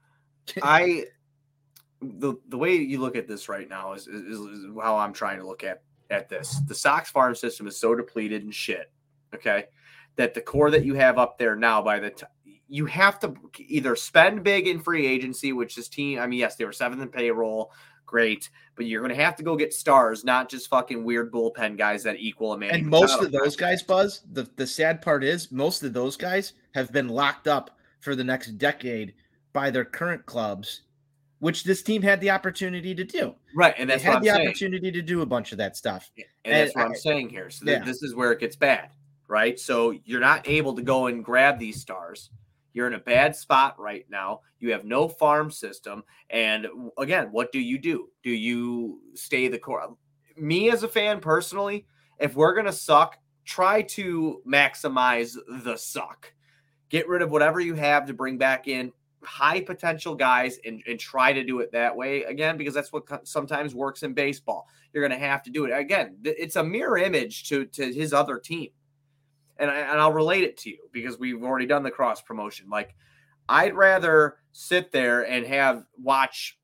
[0.62, 1.04] I
[2.00, 5.38] the the way you look at this right now is, is, is how I'm trying
[5.38, 6.60] to look at at this.
[6.66, 8.90] The Sox farm system is so depleted and shit.
[9.34, 9.66] Okay,
[10.16, 12.30] that the core that you have up there now by the time
[12.70, 16.54] you have to either spend big in free agency, which this team, I mean, yes,
[16.54, 17.72] they were seventh in payroll,
[18.06, 21.76] great, but you're going to have to go get stars, not just fucking weird bullpen
[21.76, 22.70] guys that equal a man.
[22.70, 26.52] And most of those guys, Buzz, the, the sad part is most of those guys
[26.74, 29.14] have been locked up for the next decade
[29.52, 30.82] by their current clubs,
[31.40, 33.34] which this team had the opportunity to do.
[33.56, 34.46] Right, and that's they had the saying.
[34.46, 36.08] opportunity to do a bunch of that stuff.
[36.16, 37.50] And, and that's what I, am saying here.
[37.50, 38.90] So th- this is where it gets bad,
[39.30, 39.58] right?
[39.58, 42.30] So you're not able to go and grab these stars
[42.72, 44.40] you're in a bad spot right now.
[44.58, 46.04] You have no farm system.
[46.30, 46.66] And
[46.98, 48.08] again, what do you do?
[48.22, 49.96] Do you stay the core?
[50.36, 51.86] Me as a fan personally,
[52.18, 56.32] if we're going to suck, try to maximize the suck.
[56.88, 60.98] Get rid of whatever you have to bring back in high potential guys and, and
[60.98, 64.66] try to do it that way again, because that's what sometimes works in baseball.
[64.92, 65.76] You're going to have to do it.
[65.76, 68.70] Again, it's a mirror image to, to his other team
[69.60, 72.68] and, I, and I'll relate it to you because we've already done the cross promotion.
[72.68, 72.94] Like,
[73.48, 76.58] I'd rather sit there and have watch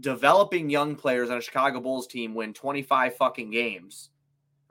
[0.00, 4.10] developing young players on a Chicago Bulls team win 25 fucking games,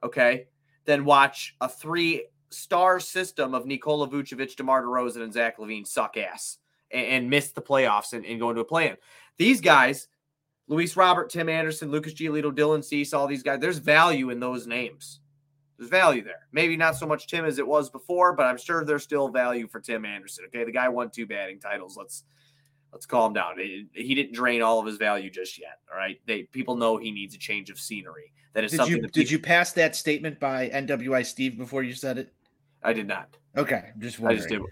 [0.03, 0.47] okay,
[0.85, 6.17] than watch a three star system of Nikola Vucevic, DeMar DeRozan, and Zach LaVine suck
[6.17, 6.57] ass
[6.91, 8.97] and, and miss the playoffs and, and go into a play in.
[9.37, 10.07] These guys,
[10.67, 14.67] Luis Robert, Tim Anderson, Lucas Giolito, Dylan Cease, all these guys, there's value in those
[14.67, 15.20] names.
[15.81, 16.47] There's value there.
[16.51, 19.67] Maybe not so much Tim as it was before, but I'm sure there's still value
[19.67, 20.45] for Tim Anderson.
[20.45, 21.97] Okay, the guy won two batting titles.
[21.97, 22.23] Let's
[22.93, 23.55] let's calm down.
[23.57, 25.79] He didn't drain all of his value just yet.
[25.91, 28.31] All right, they people know he needs a change of scenery.
[28.53, 28.95] That is did something.
[28.95, 32.31] You, did people, you pass that statement by NWI Steve before you said it?
[32.83, 33.35] I did not.
[33.57, 34.37] Okay, just wondering.
[34.37, 34.67] I just do.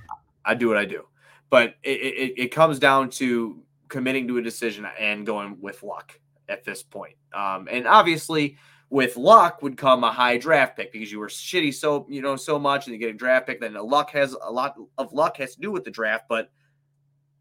[0.45, 1.07] I do what I do,
[1.49, 6.19] but it, it, it comes down to committing to a decision and going with luck
[6.49, 7.15] at this point.
[7.33, 8.57] Um, and obviously,
[8.89, 12.35] with luck would come a high draft pick because you were shitty so you know
[12.35, 13.61] so much and you get a draft pick.
[13.61, 16.49] Then the luck has a lot of luck has to do with the draft, but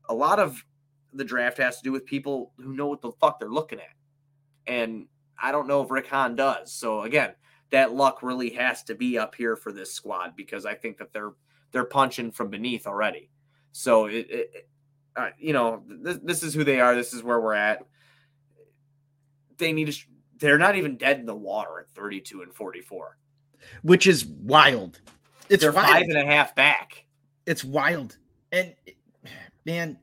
[0.08, 0.62] a lot of
[1.12, 3.86] the draft has to do with people who know what the fuck they're looking at.
[4.66, 5.06] And
[5.40, 6.72] I don't know if Rick Hahn does.
[6.72, 7.32] So again,
[7.70, 11.12] that luck really has to be up here for this squad because I think that
[11.12, 11.32] they're
[11.72, 13.30] they're punching from beneath already.
[13.72, 14.68] So it, it
[15.16, 16.94] uh, you know, this, this is who they are.
[16.94, 17.84] This is where we're at.
[19.56, 19.98] They need to
[20.38, 23.16] they're not even dead in the water at 32 and 44,
[23.82, 25.00] which is wild.
[25.48, 25.88] It's they're wild.
[25.88, 27.04] five and a half back.
[27.46, 28.16] It's wild.
[28.52, 28.74] And
[29.64, 29.98] man,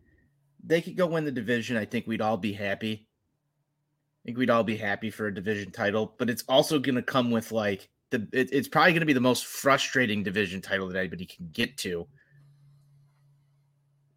[0.63, 1.78] they could go win the division.
[1.78, 3.08] I think we'd all be happy.
[3.08, 7.04] I think we'd all be happy for a division title, but it's also going to
[7.04, 10.88] come with like the it, it's probably going to be the most frustrating division title
[10.88, 12.08] that anybody can get to.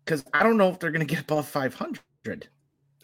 [0.05, 2.49] Because I don't know if they're going to get above 500.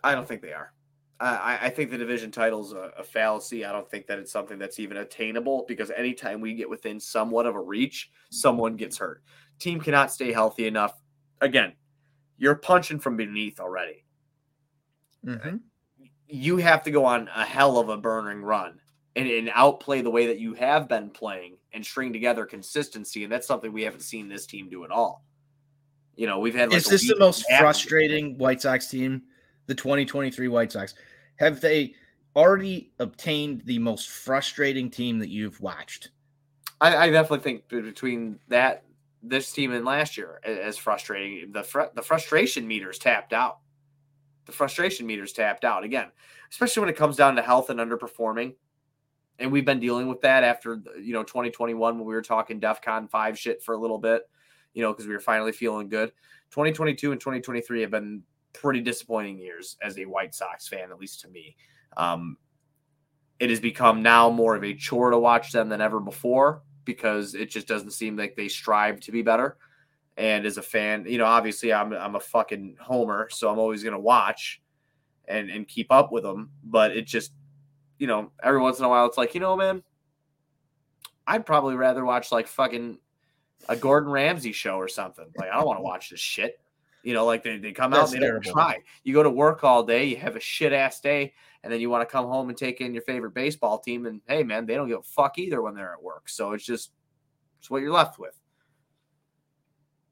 [0.02, 0.73] I don't think they are.
[1.20, 3.64] I, I think the division title is a, a, fallacy.
[3.64, 7.46] I don't think that it's something that's even attainable because anytime we get within somewhat
[7.46, 9.22] of a reach, someone gets hurt.
[9.60, 11.00] Team cannot stay healthy enough.
[11.40, 11.74] Again,
[12.36, 14.04] you're punching from beneath already.
[15.24, 15.56] Mm-hmm.
[16.26, 18.80] You have to go on a hell of a burning run
[19.14, 23.22] and, and outplay the way that you have been playing and string together consistency.
[23.22, 25.24] And that's something we haven't seen this team do at all.
[26.16, 26.70] You know, we've had.
[26.70, 29.22] Like Is this the most frustrating White Sox team?
[29.66, 30.94] The 2023 White Sox.
[31.36, 31.94] Have they
[32.36, 36.10] already obtained the most frustrating team that you've watched?
[36.80, 38.84] I, I definitely think between that
[39.22, 43.58] this team and last year as frustrating, the fr- the frustration meters tapped out.
[44.46, 46.08] The frustration meters tapped out again,
[46.50, 48.54] especially when it comes down to health and underperforming.
[49.38, 53.08] And we've been dealing with that after you know 2021 when we were talking DefCon
[53.08, 54.22] five shit for a little bit,
[54.74, 56.12] you know, because we were finally feeling good.
[56.50, 58.22] 2022 and 2023 have been
[58.54, 61.56] pretty disappointing years as a White Sox fan, at least to me.
[61.96, 62.38] Um,
[63.38, 67.34] it has become now more of a chore to watch them than ever before because
[67.34, 69.58] it just doesn't seem like they strive to be better.
[70.16, 73.82] And as a fan, you know, obviously I'm I'm a fucking homer, so I'm always
[73.82, 74.62] gonna watch
[75.26, 76.50] and and keep up with them.
[76.62, 77.32] But it just,
[77.98, 79.82] you know, every once in a while, it's like, you know, man,
[81.26, 82.98] I'd probably rather watch like fucking
[83.68, 85.26] a Gordon Ramsay show or something.
[85.36, 86.60] Like I don't want to watch this shit.
[87.04, 88.42] You know, like they, they come That's out, and they terrible.
[88.42, 88.78] don't try.
[89.04, 91.90] You go to work all day, you have a shit ass day, and then you
[91.90, 94.06] want to come home and take in your favorite baseball team.
[94.06, 96.28] And hey, man, they don't give a fuck either when they're at work.
[96.28, 96.90] So it's just
[97.60, 98.34] it's what you're left with.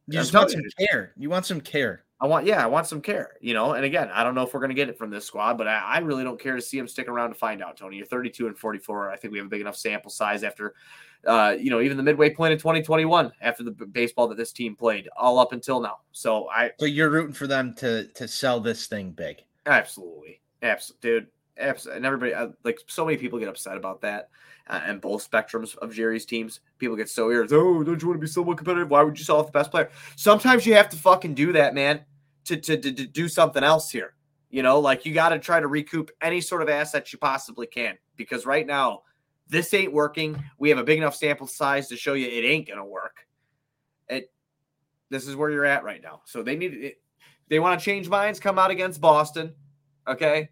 [0.06, 1.12] You just want some care.
[1.16, 2.04] You want some care.
[2.22, 3.72] I want, yeah, I want some care, you know.
[3.72, 5.66] And again, I don't know if we're going to get it from this squad, but
[5.66, 7.76] I, I, really don't care to see him stick around to find out.
[7.76, 9.10] Tony, you're 32 and 44.
[9.10, 10.74] I think we have a big enough sample size after,
[11.26, 14.76] uh, you know, even the midway point in 2021 after the baseball that this team
[14.76, 15.98] played all up until now.
[16.12, 19.42] So I, so you're rooting for them to to sell this thing big.
[19.66, 21.26] Absolutely, absolutely, dude.
[21.58, 21.96] Absolutely.
[21.96, 24.30] And everybody, uh, like so many people get upset about that.
[24.68, 27.58] Uh, and both spectrums of Jerry's teams, people get so irritated.
[27.58, 28.88] Oh, don't you want to be somewhat competitive?
[28.88, 29.90] Why would you sell off the best player?
[30.16, 32.04] Sometimes you have to fucking do that, man
[32.44, 34.14] to, to, to, to do something else here.
[34.50, 37.66] You know, like you got to try to recoup any sort of assets you possibly
[37.66, 39.02] can because right now
[39.48, 40.42] this ain't working.
[40.58, 43.26] We have a big enough sample size to show you it ain't gonna work.
[44.08, 44.32] It
[45.10, 46.22] this is where you're at right now.
[46.24, 47.00] So they need it.
[47.48, 48.40] They want to change minds.
[48.40, 49.54] Come out against Boston,
[50.08, 50.48] okay?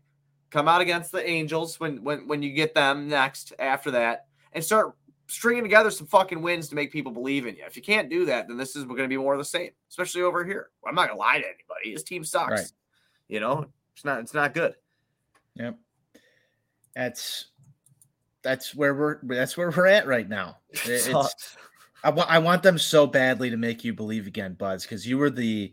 [0.51, 4.63] Come out against the Angels when when when you get them next after that, and
[4.63, 4.95] start
[5.31, 7.65] stringing together some fucking wins to make people believe in you.
[7.67, 9.71] If you can't do that, then this is going to be more of the same,
[9.89, 10.71] especially over here.
[10.87, 11.93] I'm not going to lie to anybody.
[11.93, 12.51] His team sucks.
[12.51, 12.73] Right.
[13.29, 14.75] You know, it's not it's not good.
[15.55, 15.79] Yep.
[16.95, 17.47] That's
[18.43, 20.59] that's where we're that's where we're at right now.
[20.85, 21.09] It's,
[22.03, 25.19] I want I want them so badly to make you believe again, Buzz, because you
[25.19, 25.73] were the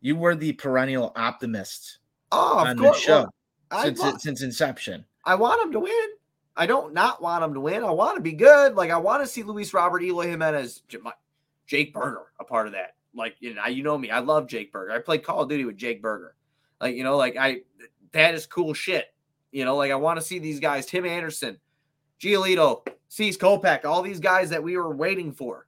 [0.00, 1.98] you were the perennial optimist
[2.30, 3.28] oh, on the show
[3.70, 5.04] well, since since inception.
[5.24, 6.08] I want them to win.
[6.56, 7.82] I don't not want them to win.
[7.82, 8.74] I want to be good.
[8.74, 10.82] Like I want to see Luis Robert, Eloy Jimenez,
[11.66, 12.94] Jake Burger a part of that.
[13.14, 14.10] Like you know, you know me.
[14.10, 14.92] I love Jake Burger.
[14.92, 16.34] I played Call of Duty with Jake Burger.
[16.80, 17.62] Like you know, like I
[18.12, 19.12] that is cool shit.
[19.52, 21.58] You know, like I want to see these guys, Tim Anderson,
[22.20, 25.66] Giolito, Cease Kopech, all these guys that we were waiting for.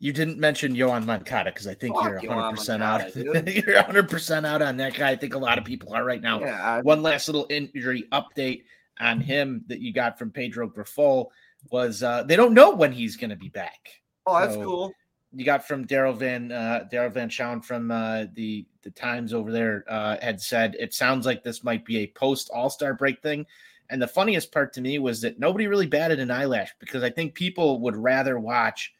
[0.00, 3.14] You didn't mention Yoán Moncada because I think Fuck you're 100 percent out.
[3.16, 5.10] you're 100 percent out on that guy.
[5.10, 6.40] I think a lot of people are right now.
[6.40, 8.62] Yeah, I, One last little injury update
[9.00, 11.26] on him that you got from Pedro Grifol
[11.70, 13.88] was uh, they don't know when he's going to be back.
[14.26, 14.92] Oh, that's so cool.
[15.32, 19.52] You got from Daryl Van uh, Daryl Van Schouwen from uh, the the Times over
[19.52, 23.22] there uh, had said it sounds like this might be a post All Star break
[23.22, 23.46] thing.
[23.90, 27.10] And the funniest part to me was that nobody really batted an eyelash because I
[27.10, 28.92] think people would rather watch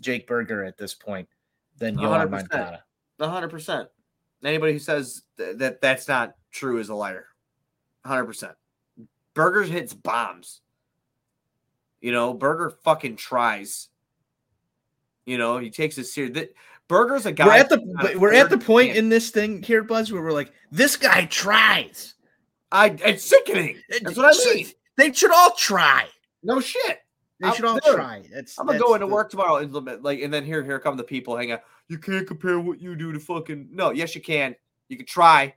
[0.00, 1.28] Jake Burger at this point
[1.78, 2.84] than Yoán Moncada.
[3.20, 3.88] hundred percent.
[4.44, 7.26] Anybody who says th- that that's not true is a liar.
[8.04, 8.54] Hundred percent.
[9.34, 10.60] Burgers hits bombs.
[12.00, 13.88] You know, Burger fucking tries.
[15.26, 16.48] You know, he takes it serious.
[16.86, 17.46] Burger's a guy.
[17.46, 20.52] We're at the we're at the point in this thing here, Buzz, where we're like,
[20.70, 22.14] this guy tries.
[22.70, 23.80] I it's sickening.
[23.88, 24.66] That's what I mean.
[24.96, 26.06] They should all try.
[26.42, 26.98] No shit.
[27.40, 28.22] They should all try.
[28.32, 29.72] It's, I'm gonna go into the, work tomorrow and
[30.02, 31.62] like, and then here, here come the people hang out.
[31.88, 33.90] You can't compare what you do to fucking no.
[33.90, 34.54] Yes, you can.
[34.88, 35.54] You can try.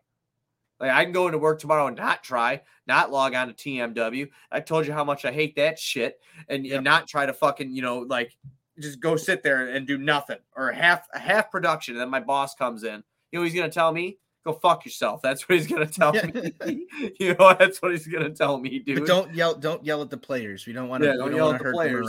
[0.80, 4.30] Like I can go into work tomorrow and not try, not log on to TMW.
[4.52, 6.20] I told you how much I hate that shit,
[6.50, 6.78] and, yep.
[6.78, 8.36] and not try to fucking you know like
[8.80, 11.96] just go sit there and do nothing or half a half production.
[11.96, 13.04] And then my boss comes in.
[13.32, 14.20] You know he's gonna tell me?
[14.46, 15.22] Go fuck yourself.
[15.24, 16.54] That's what he's gonna tell me.
[17.20, 19.00] you know that's what he's gonna tell me, dude.
[19.00, 19.56] But don't yell.
[19.56, 20.68] Don't yell at the players.
[20.68, 21.10] We don't want to.
[21.10, 22.08] Yeah, don't, yell at the players.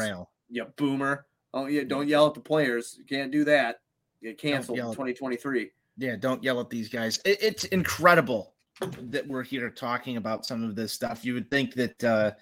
[0.51, 1.27] Yeah, boomer.
[1.55, 2.97] Oh yeah, don't yell at the players.
[2.99, 3.81] You can't do that.
[4.23, 5.71] Get canceled 2023.
[5.97, 7.19] Yeah, don't yell at these guys.
[7.25, 11.25] It, it's incredible that we're here talking about some of this stuff.
[11.25, 12.33] You would think that uh,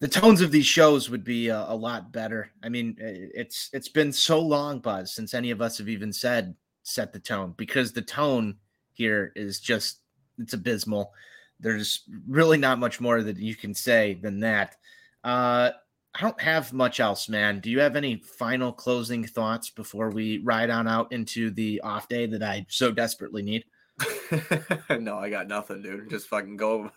[0.00, 2.50] the tones of these shows would be a, a, lot better.
[2.62, 6.54] I mean, it's it's been so long, Buzz, since any of us have even said
[6.82, 8.56] set the tone because the tone
[8.92, 10.00] here is just
[10.38, 11.12] it's abysmal.
[11.60, 14.76] There's really not much more that you can say than that.
[15.22, 15.70] Uh,
[16.14, 17.60] I don't have much else, man.
[17.60, 22.08] Do you have any final closing thoughts before we ride on out into the off
[22.08, 23.64] day that I so desperately need?
[24.98, 26.10] no, I got nothing, dude.
[26.10, 26.90] Just fucking go.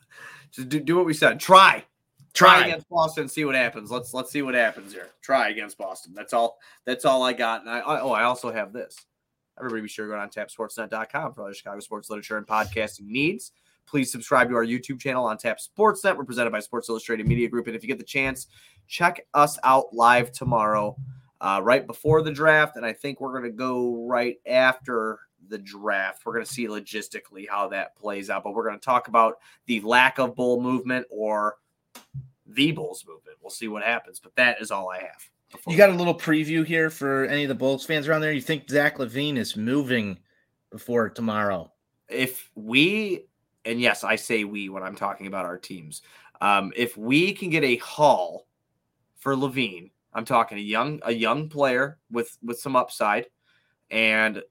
[0.52, 1.40] Just do, do what we said.
[1.40, 1.84] Try.
[2.34, 2.60] Try.
[2.60, 3.28] Try against Boston.
[3.30, 3.92] See what happens.
[3.92, 5.10] Let's let's see what happens here.
[5.22, 6.14] Try against Boston.
[6.16, 6.58] That's all.
[6.86, 7.62] That's all I got.
[7.62, 9.06] And I, I oh, I also have this.
[9.58, 13.08] Everybody be sure to go on tapsportsnet.com for all other Chicago sports literature and podcasting
[13.08, 13.54] needs.
[13.88, 16.18] Please subscribe to our YouTube channel on Tap Sportsnet.
[16.18, 17.68] We're presented by Sports Illustrated Media Group.
[17.68, 18.48] And if you get the chance,
[18.88, 20.98] check us out live tomorrow,
[21.40, 22.76] uh, right before the draft.
[22.76, 25.20] And I think we're going to go right after
[25.50, 26.26] the draft.
[26.26, 29.40] We're going to see logistically how that plays out, but we're going to talk about
[29.66, 31.58] the lack of bull movement or
[32.48, 33.38] the Bulls movement.
[33.42, 35.30] We'll see what happens, but that is all I have.
[35.68, 38.34] You got a little preview here for any of the Bulls fans around there.
[38.34, 40.18] You think Zach LaVine is moving
[40.72, 41.72] before tomorrow?
[42.10, 43.26] If we,
[43.64, 46.02] and yes, I say we when I'm talking about our teams,
[46.42, 48.48] um, if we can get a haul
[49.18, 53.28] for LaVine, I'm talking a young a young player with with some upside,
[53.90, 54.42] and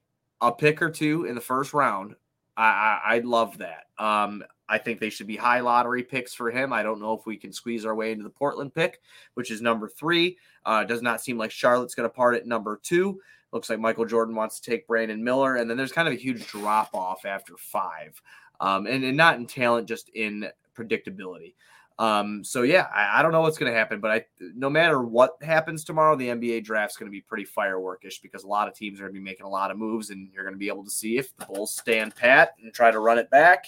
[0.41, 2.15] a pick or two in the first round.
[2.57, 2.63] I,
[3.05, 3.85] I, I love that.
[3.97, 6.73] Um, I think they should be high lottery picks for him.
[6.73, 9.01] I don't know if we can squeeze our way into the Portland pick,
[9.35, 10.37] which is number three.
[10.65, 13.21] Uh, does not seem like Charlotte's going to part at number two.
[13.51, 16.17] Looks like Michael Jordan wants to take Brandon Miller, and then there's kind of a
[16.17, 18.19] huge drop off after five,
[18.59, 21.53] um, and, and not in talent, just in predictability.
[21.97, 25.01] Um, so yeah, I, I don't know what's going to happen, but I, no matter
[25.01, 28.73] what happens tomorrow, the NBA draft's going to be pretty fireworkish because a lot of
[28.73, 30.67] teams are going to be making a lot of moves, and you're going to be
[30.67, 33.67] able to see if the Bulls stand pat and try to run it back,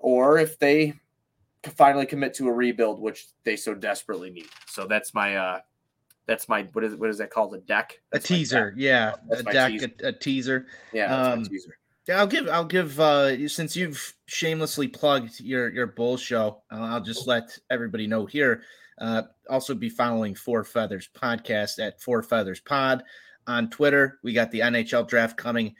[0.00, 0.94] or if they
[1.76, 4.48] finally commit to a rebuild, which they so desperately need.
[4.66, 5.60] So that's my uh
[6.26, 7.54] that's my what is what is that called?
[7.54, 8.00] A deck?
[8.10, 8.80] That's a teaser, deck.
[8.80, 9.14] yeah.
[9.28, 9.90] That's a deck, teaser.
[10.02, 10.66] A, a teaser.
[10.92, 11.78] Yeah, Um, teaser.
[12.06, 16.80] Yeah, I'll give I'll give uh since you've shamelessly plugged your your bull show, uh,
[16.80, 18.62] I'll just let everybody know here.
[18.98, 23.02] Uh also be following Four Feathers podcast at Four Feathers Pod
[23.46, 24.18] on Twitter.
[24.22, 25.74] We got the NHL draft coming.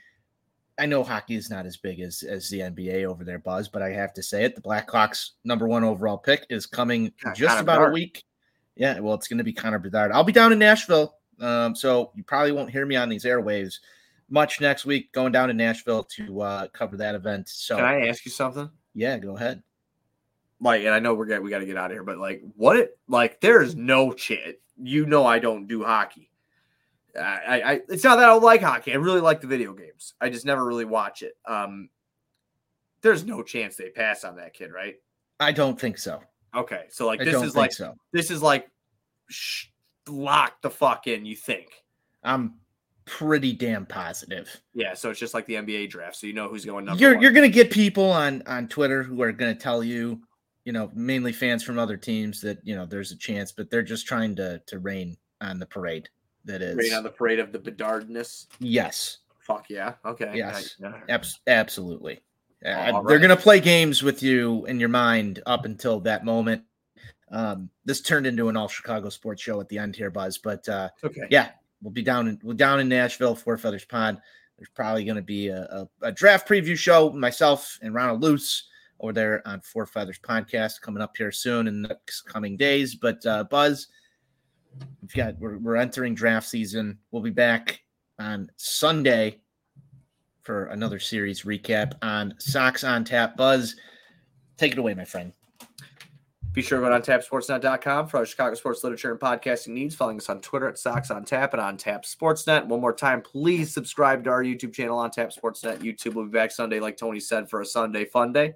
[0.79, 3.83] I know hockey is not as big as as the NBA over there, Buzz, but
[3.83, 4.57] I have to say it.
[4.57, 8.25] The Blackhawks number one overall pick is coming God, just Connor about a week.
[8.77, 10.11] Yeah, well, it's going to be Connor Bedard.
[10.11, 13.79] I'll be down in Nashville, um, so you probably won't hear me on these airwaves
[14.29, 15.13] much next week.
[15.13, 17.49] Going down to Nashville to uh, cover that event.
[17.49, 18.71] So Can I ask you something?
[18.95, 19.63] yeah, go ahead.
[20.61, 22.43] Like, and I know we're gonna we got to get out of here, but like,
[22.57, 22.77] what?
[22.77, 24.57] It, like, there is no chance.
[24.77, 26.31] You know, I don't do hockey.
[27.17, 28.93] I, I, I, it's not that I don't like hockey.
[28.93, 30.15] I really like the video games.
[30.21, 31.37] I just never really watch it.
[31.47, 31.91] Um,
[33.03, 34.97] there's no chance they pass on that kid, right?
[35.39, 36.21] I don't think so.
[36.57, 37.95] Okay, so like I this is like so.
[38.13, 38.69] this is like
[39.29, 39.67] sh-
[40.09, 41.27] lock the fuck in.
[41.27, 41.69] You think?
[42.23, 42.55] I'm
[43.05, 44.61] pretty damn positive.
[44.75, 44.95] Yeah.
[44.95, 46.17] So it's just like the NBA draft.
[46.17, 47.23] So you know who's going number You're one.
[47.23, 50.21] you're gonna get people on on Twitter who are gonna tell you,
[50.65, 53.83] you know, mainly fans from other teams that you know there's a chance, but they're
[53.83, 56.09] just trying to to rain on the parade.
[56.47, 58.47] That is Rain on the parade of the Bedardness.
[58.61, 59.95] yes, Fuck yeah.
[60.05, 60.33] Okay.
[60.35, 60.77] Yes.
[60.85, 62.23] I- abs- absolutely.
[62.65, 66.63] Uh, All They're gonna play games with you in your mind up until that moment.
[67.31, 70.39] Um, this turned into an all Chicago sports show at the end here, Buzz.
[70.39, 71.23] But uh, okay.
[71.31, 71.51] yeah,
[71.85, 74.21] we'll be down in we're down in Nashville, Four Feathers Pod.
[74.59, 78.69] There's probably going to be a, a, a draft preview show, myself and Ronald Luce
[79.01, 82.95] over there on Four Feathers Podcast coming up here soon in the next coming days.
[82.95, 83.89] But uh, Buzz,
[85.03, 86.99] we've got we're, we're entering draft season.
[87.11, 87.81] We'll be back
[88.19, 89.41] on Sunday
[90.43, 93.37] for another series recap on Sox on Tap.
[93.37, 93.77] Buzz,
[94.57, 95.33] take it away, my friend.
[96.55, 99.97] Be sure to go on tapsportsnet.com for our Chicago sports literature and podcasting needs.
[99.97, 102.65] Following us on Twitter at Sox on Tap and on Tap Sportsnet.
[102.67, 105.79] One more time, please subscribe to our YouTube channel on Tap Sportsnet.
[105.79, 108.53] YouTube will be back Sunday, like Tony said, for a Sunday fun day.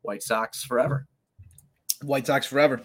[0.00, 1.06] White Sox forever.
[2.00, 2.80] White Sox forever.